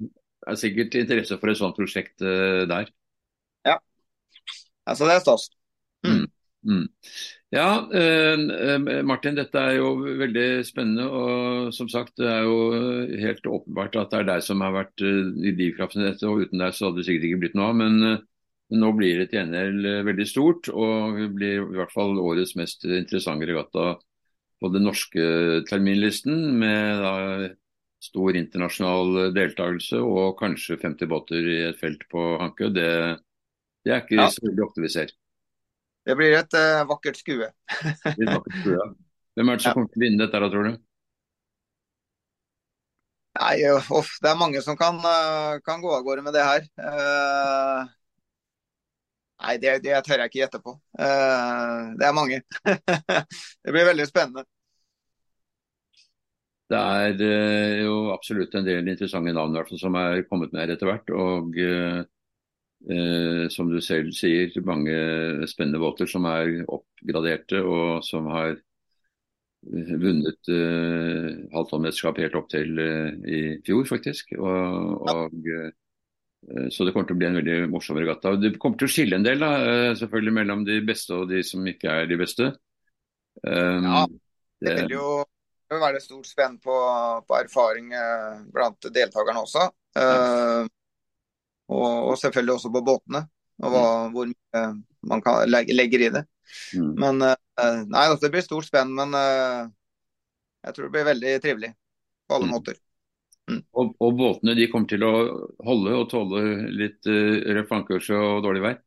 er 0.48 0.60
sikkert 0.60 0.96
interesse 1.02 1.38
for 1.42 1.52
et 1.52 1.60
sånt 1.60 1.76
prosjekt 1.76 2.24
uh, 2.24 2.64
der. 2.70 2.88
Ja. 3.68 3.76
Altså, 4.88 5.10
det 5.10 5.18
er 5.18 5.26
stas. 5.26 5.50
Mm. 6.08 6.24
Mm. 6.68 6.88
Ja, 7.56 7.68
Martin, 9.08 9.38
dette 9.38 9.62
er 9.62 9.78
jo 9.78 9.94
veldig 10.20 10.66
spennende. 10.68 11.06
Og 11.08 11.70
som 11.76 11.88
sagt, 11.92 12.18
det 12.20 12.28
er 12.28 12.44
jo 12.44 12.58
helt 13.22 13.48
åpenbart 13.48 13.96
at 14.02 14.12
det 14.12 14.20
er 14.20 14.28
deg 14.34 14.44
som 14.44 14.64
har 14.66 14.74
vært 14.76 15.04
i 15.04 15.54
drivkraften 15.56 16.04
i 16.04 16.10
dette. 16.10 16.28
Og 16.28 16.44
uten 16.44 16.60
deg 16.60 16.76
så 16.76 16.90
hadde 16.90 17.00
det 17.00 17.08
sikkert 17.08 17.30
ikke 17.30 17.40
blitt 17.46 17.56
noe 17.56 17.70
av. 17.72 17.80
Men 17.80 18.76
nå 18.84 18.92
blir 19.00 19.22
det 19.22 19.30
til 19.32 19.40
gjengjeld 19.40 19.88
veldig 20.10 20.28
stort, 20.28 20.68
og 20.76 21.22
blir 21.38 21.62
i 21.62 21.80
hvert 21.80 21.96
fall 21.96 22.20
årets 22.20 22.58
mest 22.60 22.84
interessante 22.84 23.48
regatta 23.48 23.94
på 24.62 24.72
den 24.74 24.88
norske 24.88 25.24
terminlisten, 25.70 26.38
med 26.60 27.04
da, 27.04 27.13
stor 28.04 28.38
internasjonal 28.38 29.32
deltakelse 29.36 30.00
og 30.02 30.38
kanskje 30.39 30.78
50 30.82 31.10
båter 31.10 31.48
i 31.50 31.62
et 31.72 31.80
felt 31.80 32.04
på 32.12 32.24
Hankø. 32.41 32.70
Det, 32.74 32.89
det 33.86 33.93
er 33.93 34.04
ikke 34.04 34.20
ja. 34.20 34.28
så 34.34 34.46
veldig 34.46 34.65
ofte 34.67 34.84
vi 34.86 34.93
ser. 34.93 35.13
Det 36.08 36.15
blir 36.15 36.38
et 36.38 36.56
uh, 36.56 36.86
vakkert 36.88 37.20
skue. 37.20 37.50
et 37.50 38.30
vakkert 38.30 38.60
skue 38.62 38.78
ja. 38.78 38.91
Hvem 39.38 39.50
er 39.52 39.58
det 39.58 39.63
som 39.65 39.70
ja. 39.70 39.76
kommer 39.76 39.89
til 39.91 40.00
å 40.00 40.06
vinne 40.06 40.22
dette, 40.24 40.39
da, 40.41 40.48
tror 40.50 40.65
du? 40.65 40.78
Nei, 43.38 43.58
off, 43.93 44.15
Det 44.24 44.32
er 44.32 44.39
mange 44.39 44.63
som 44.65 44.78
kan, 44.80 44.98
uh, 45.04 45.60
kan 45.65 45.84
gå 45.84 45.91
av 45.93 46.06
gårde 46.08 46.24
med 46.26 46.34
det 46.34 46.46
her. 46.48 46.65
Uh, 46.80 47.97
Nei, 49.38 49.58
det, 49.62 49.80
det, 49.86 49.97
tør 50.06 50.23
jeg 50.23 50.32
ikke 50.32 50.39
gjette 50.41 50.60
på. 50.63 50.73
Uh, 50.97 51.93
det 52.00 52.08
er 52.08 52.15
mange. 52.15 52.39
det 53.63 53.73
blir 53.73 53.86
veldig 53.91 54.08
spennende. 54.10 54.47
Det 56.67 56.78
er 56.78 57.21
uh, 57.21 57.73
jo 57.86 57.97
absolutt 58.15 58.58
en 58.58 58.65
del 58.65 58.89
interessante 58.89 59.34
navn 59.36 59.56
hvert 59.56 59.69
fall, 59.71 59.82
som 59.82 59.97
er 60.00 60.26
kommet 60.28 60.52
med 60.52 60.65
her 60.65 60.73
etter 60.73 60.89
hvert. 60.89 61.13
Og 61.13 61.60
uh, 61.62 62.02
som 63.54 63.69
du 63.69 63.78
selv 63.82 64.10
sier, 64.15 64.50
mange 64.65 64.97
spennende 65.50 65.82
båter 65.82 66.10
som 66.10 66.26
er 66.30 66.63
oppgraderte 66.65 67.62
og 67.65 68.06
som 68.06 68.30
har 68.34 68.58
vunnet 69.67 70.50
uh, 70.50 71.30
halvtonnmesterskap 71.54 72.21
helt 72.26 72.38
opp 72.41 72.50
til 72.54 72.80
i 72.82 73.41
fjor, 73.67 73.86
faktisk. 73.89 74.34
Og, 74.41 75.06
og 75.13 75.52
så 76.48 76.86
det 76.88 76.94
kommer 76.96 77.10
til 77.10 77.18
å 77.18 77.20
bli 77.20 77.28
en 77.28 77.38
veldig 77.42 77.56
morsom 77.72 77.98
regatta. 78.00 78.32
Det 78.40 78.54
kommer 78.62 78.80
til 78.80 78.88
å 78.88 78.92
skille 78.92 79.18
en 79.20 79.26
del 79.26 79.42
da, 79.44 79.50
eh, 79.68 79.96
selvfølgelig 80.00 80.36
mellom 80.38 80.64
de 80.68 80.78
beste 80.88 81.16
og 81.18 81.28
de 81.32 81.42
som 81.44 81.66
ikke 81.68 81.92
er 81.92 82.08
de 82.08 82.20
beste. 82.20 82.48
Um, 83.44 83.84
ja, 83.84 84.04
det 84.64 84.76
vil 84.80 84.96
jo 84.96 85.10
være 85.68 86.00
stort 86.02 86.30
spenn 86.30 86.56
på, 86.64 86.78
på, 87.28 87.36
erfaring 87.38 87.92
eh, 87.94 88.40
blant 88.54 88.88
deltakerne 88.96 89.44
også. 89.44 89.68
Uh, 89.98 90.64
og, 91.68 91.92
og, 92.14 92.16
selvfølgelig 92.22 92.56
også 92.56 92.72
på 92.72 92.84
båtene, 92.88 93.26
og 93.60 93.74
hva, 93.74 93.84
mm. 93.84 94.16
hvor 94.16 94.32
mye 94.32 94.64
man 95.12 95.24
kan 95.26 95.44
legge, 95.52 95.76
legger 95.76 96.06
i 96.08 96.12
det. 96.16 96.24
Mm. 96.80 96.94
Men 96.96 97.28
uh, 97.28 97.36
Nei, 97.84 98.08
altså, 98.08 98.24
det 98.24 98.32
blir 98.38 98.48
stort 98.48 98.70
spenn, 98.70 98.96
men 98.96 99.12
uh, 99.18 99.68
jeg 100.64 100.78
tror 100.78 100.88
det 100.88 100.96
blir 100.96 101.10
veldig 101.12 101.40
trivelig 101.44 101.76
på 102.24 102.40
alle 102.40 102.48
mm. 102.48 102.56
måter. 102.56 102.80
Mm. 103.48 103.62
Og, 103.80 103.94
og, 104.04 104.18
båtene 104.20 104.58
de 104.58 104.68
kommer 104.68 104.92
til 104.92 105.06
å 105.08 105.14
holde 105.64 105.94
og 105.96 106.10
tåle 106.12 106.42
litt 106.76 107.08
uh, 107.08 107.38
røff 107.56 107.72
vannkurs 107.72 108.10
og 108.12 108.44
dårlig 108.44 108.66
vær? 108.66 108.82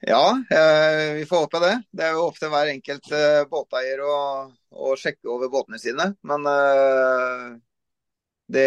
Ja, 0.00 0.44
eh, 0.50 1.14
vi 1.14 1.26
får 1.26 1.36
håpe 1.36 1.58
det. 1.60 1.82
Det 1.92 2.04
er 2.06 2.14
jo 2.16 2.28
opp 2.30 2.38
til 2.40 2.48
hver 2.52 2.70
enkelt 2.72 3.10
eh, 3.12 3.42
båteier 3.50 4.00
å, 4.00 4.14
å, 4.72 4.94
sjekke 4.96 5.28
over 5.28 5.50
båtene 5.52 5.80
sine. 5.80 6.06
Men 6.24 6.46
eh, 6.48 7.42
det, 8.50 8.64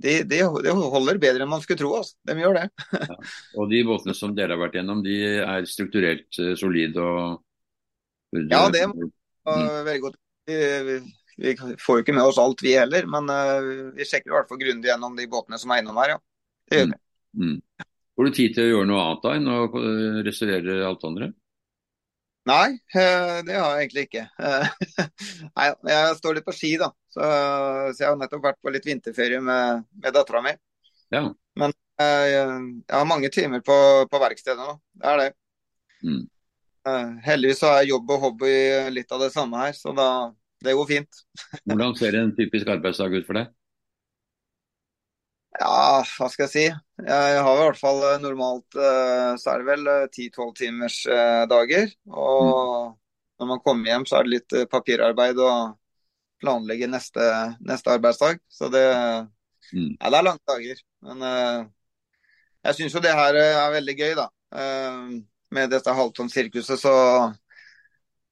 de, 0.00 0.14
de, 0.24 0.40
de, 0.64 0.72
holder 0.72 1.20
bedre 1.20 1.44
enn 1.44 1.52
man 1.52 1.60
skulle 1.64 1.82
tro. 1.82 1.92
Altså. 2.00 2.16
De 2.24 2.38
gjør 2.40 2.56
det. 2.62 2.64
ja. 2.96 3.18
Og 3.60 3.68
de 3.74 3.82
båtene 3.90 4.16
som 4.16 4.32
dere 4.38 4.56
har 4.56 4.62
vært 4.62 4.80
gjennom, 4.80 5.04
de 5.04 5.18
er 5.44 5.68
strukturelt 5.68 6.40
uh, 6.40 6.54
solide 6.58 7.04
og 7.04 8.40
Ja, 8.48 8.64
det 8.72 8.86
er 8.86 8.90
mm. 8.92 9.12
veldig 9.84 10.00
godt. 10.06 10.18
Vi, 11.38 11.54
får 11.78 11.98
jo 11.98 12.02
ikke 12.02 12.14
med 12.16 12.26
oss 12.26 12.38
alt 12.42 12.62
vi 12.66 12.72
heller, 12.74 13.06
men 13.06 13.28
uh, 13.30 13.92
vi 13.94 14.06
sjekker 14.06 14.32
i 14.32 14.34
hvert 14.34 14.48
fall 14.50 14.58
grundig 14.58 14.90
gjennom 14.90 15.14
de 15.14 15.26
båtene 15.30 15.58
som 15.60 15.70
er 15.70 15.82
innom 15.82 15.98
her, 16.02 16.16
ja. 16.16 16.22
Det 16.68 16.80
gjør 16.80 16.88
vi. 16.90 16.96
Mm. 17.38 17.50
Mm. 17.52 17.84
Får 18.18 18.26
du 18.26 18.34
tid 18.34 18.56
til 18.56 18.64
å 18.64 18.70
gjøre 18.72 18.88
noe 18.90 19.02
annet 19.04 19.20
da 19.22 19.34
enn 19.38 19.52
å 19.52 19.58
eh, 19.78 20.16
restaurere 20.26 20.78
alt 20.88 21.04
andre? 21.06 21.28
Nei, 22.50 22.72
uh, 22.96 23.36
det 23.46 23.54
har 23.54 23.76
jeg 23.76 23.84
egentlig 23.84 24.04
ikke. 24.08 24.24
Nei, 25.60 25.68
jeg 25.92 26.16
står 26.18 26.38
litt 26.38 26.48
på 26.48 26.56
ski, 26.56 26.72
da. 26.80 26.88
Så, 27.12 27.22
så, 27.22 28.00
jeg 28.00 28.08
har 28.08 28.18
nettopp 28.18 28.48
vært 28.48 28.58
på 28.64 28.72
litt 28.74 28.88
vinterferie 28.88 29.38
med, 29.44 29.84
med 30.02 30.16
dattera 30.16 30.42
mi. 30.42 30.56
Ja. 31.14 31.28
Men 31.58 31.76
jeg 31.98 32.42
har 32.90 33.06
mange 33.10 33.30
timer 33.34 33.62
på, 33.66 33.76
på 34.10 34.20
verkstedet 34.22 34.58
nå. 34.58 34.74
Det 34.98 35.12
er 35.12 35.22
det. 35.22 35.30
Mm. 35.98 36.20
heldigvis 37.24 37.58
så 37.58 37.72
er 37.74 37.88
jobb 37.88 38.10
og 38.14 38.20
hobby 38.22 38.52
litt 38.94 39.10
av 39.12 39.24
det 39.24 39.32
samme 39.34 39.64
her, 39.64 39.72
så 39.74 39.90
da 39.96 40.08
det 40.64 40.74
går 40.74 40.86
fint. 40.86 41.22
Hvordan 41.64 41.94
ser 41.98 42.18
en 42.18 42.34
typisk 42.34 42.68
arbeidsdag 42.72 43.14
ut 43.20 43.26
for 43.26 43.38
deg? 43.38 43.50
Ja, 45.58 46.04
hva 46.04 46.28
skal 46.30 46.44
jeg 46.44 46.52
si. 46.52 46.64
Jeg 47.02 47.42
har 47.42 47.56
i 47.56 47.62
hvert 47.64 47.80
fall 47.80 47.98
eh, 48.12 48.20
normalt 48.22 48.76
eh, 48.78 49.32
så 49.40 49.54
er 49.54 49.62
det 49.62 49.66
vel 49.66 49.88
10-12 50.06 50.42
eh, 50.44 50.52
timers 50.60 50.98
dager. 51.50 51.90
Og 52.10 52.44
mm. 52.44 52.92
når 53.40 53.50
man 53.52 53.62
kommer 53.64 53.90
hjem 53.90 54.06
så 54.06 54.18
er 54.18 54.28
det 54.28 54.34
litt 54.36 54.56
papirarbeid 54.70 55.40
og 55.42 55.74
planlegge 56.42 56.90
neste, 56.90 57.24
neste 57.66 57.96
arbeidsdag. 57.96 58.38
Så 58.46 58.70
det, 58.70 58.84
mm. 59.72 59.96
ja, 59.96 60.12
det 60.12 60.20
er 60.20 60.28
lange 60.28 60.52
dager. 60.52 60.84
Men 61.08 61.26
jeg 62.68 62.78
syns 62.78 62.94
jo 62.94 63.02
det 63.02 63.16
her 63.18 63.38
er 63.40 63.74
veldig 63.74 63.98
gøy, 63.98 64.14
da. 64.18 64.28
Med 65.54 65.70
dette 65.72 65.94
halvtonnsirkuset 65.94 66.78
så 66.78 66.94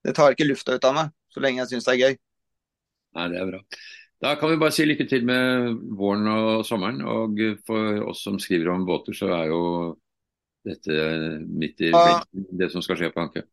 det 0.06 0.14
tar 0.14 0.34
ikke 0.34 0.46
lufta 0.46 0.76
ut 0.76 0.86
av 0.86 0.94
meg 0.94 1.14
så 1.37 1.44
lenge 1.44 1.61
jeg 1.62 1.75
syns 1.75 1.88
det 1.88 1.94
er 1.94 2.03
gøy. 2.03 2.18
Nei, 3.16 3.29
det 3.33 3.40
er 3.40 3.51
bra. 3.53 3.62
Da 4.25 4.33
kan 4.40 4.49
vi 4.49 4.57
bare 4.61 4.72
si 4.72 4.87
lykke 4.87 5.05
til 5.09 5.27
med 5.29 5.75
våren 5.96 6.29
og 6.33 6.64
sommeren. 6.64 7.03
Og 7.05 7.37
for 7.68 8.01
oss 8.09 8.22
som 8.25 8.40
skriver 8.40 8.72
om 8.72 8.87
båter, 8.88 9.16
så 9.16 9.29
er 9.37 9.51
jo 9.53 9.61
dette 10.66 10.96
midt 11.46 11.85
i 11.85 11.92
blinken, 11.92 12.49
det 12.59 12.70
som 12.72 12.83
skal 12.85 12.99
skje 12.99 13.12
på 13.12 13.22
Anke. 13.22 13.44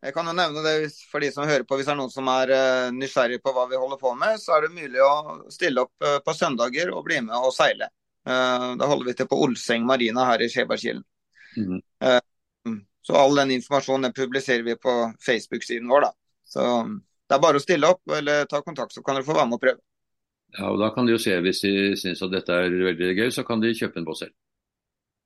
Jeg 0.00 0.14
kan 0.16 0.26
jo 0.26 0.32
nevne 0.32 0.62
det 0.64 0.74
for 1.10 1.20
de 1.20 1.28
som 1.32 1.46
hører 1.48 1.66
på. 1.68 1.76
Hvis 1.76 1.86
det 1.86 1.92
er 1.92 2.00
noen 2.00 2.12
som 2.12 2.28
er 2.32 2.52
uh, 2.56 2.92
nysgjerrig 2.96 3.40
på 3.44 3.52
hva 3.52 3.66
vi 3.68 3.78
holder 3.80 4.00
på 4.00 4.14
med, 4.16 4.40
så 4.40 4.56
er 4.56 4.66
det 4.66 4.76
mulig 4.76 5.02
å 5.04 5.40
stille 5.52 5.84
opp 5.84 6.06
uh, 6.06 6.18
på 6.24 6.34
søndager 6.36 6.92
og 6.94 7.04
bli 7.06 7.20
med 7.26 7.36
og 7.36 7.52
seile. 7.54 7.90
Uh, 8.28 8.72
da 8.80 8.88
holder 8.88 9.10
vi 9.10 9.16
til 9.18 9.28
på 9.28 9.38
Olseng 9.44 9.84
marina 9.88 10.24
her 10.28 10.42
i 10.42 10.48
Skjebergkilen. 10.48 11.04
Mm 11.56 11.80
-hmm. 11.80 12.80
så 13.02 13.14
all 13.14 13.34
den 13.36 13.50
informasjonen 13.50 14.12
publiserer 14.12 14.62
vi 14.62 14.76
på 14.76 15.12
Facebook-siden 15.26 15.88
vår. 15.88 16.00
da. 16.00 16.12
Så 16.50 16.66
det 17.30 17.36
er 17.36 17.42
bare 17.42 17.60
å 17.60 17.62
stille 17.62 17.90
opp 17.94 18.14
eller 18.16 18.48
ta 18.50 18.60
kontakt, 18.66 18.94
så 18.94 19.04
kan 19.06 19.18
dere 19.18 19.26
få 19.26 19.36
være 19.36 19.46
med 19.50 19.58
og 19.60 19.62
prøve. 19.62 19.82
Ja, 20.58 20.66
og 20.72 20.80
Da 20.82 20.90
kan 20.94 21.06
de 21.06 21.14
jo 21.14 21.22
se 21.22 21.36
hvis 21.44 21.62
de 21.62 21.74
syns 21.98 22.22
at 22.26 22.32
dette 22.34 22.50
er 22.52 22.74
veldig 22.90 23.12
gøy, 23.14 23.28
så 23.30 23.46
kan 23.46 23.62
de 23.62 23.74
kjøpe 23.76 24.00
en 24.00 24.08
båt 24.08 24.24
selv. 24.24 24.34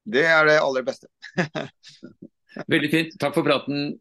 Det 0.04 0.26
er 0.28 0.44
det 0.44 0.58
aller 0.60 0.84
beste. 0.84 1.08
veldig 2.74 2.90
fint. 2.92 3.16
Takk 3.20 3.38
for 3.38 3.46
praten. 3.46 3.94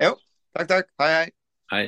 Jo, 0.00 0.14
takk, 0.56 0.68
takk. 0.72 0.94
Hei, 1.02 1.10
hei. 1.18 1.26
Hei. 1.74 1.84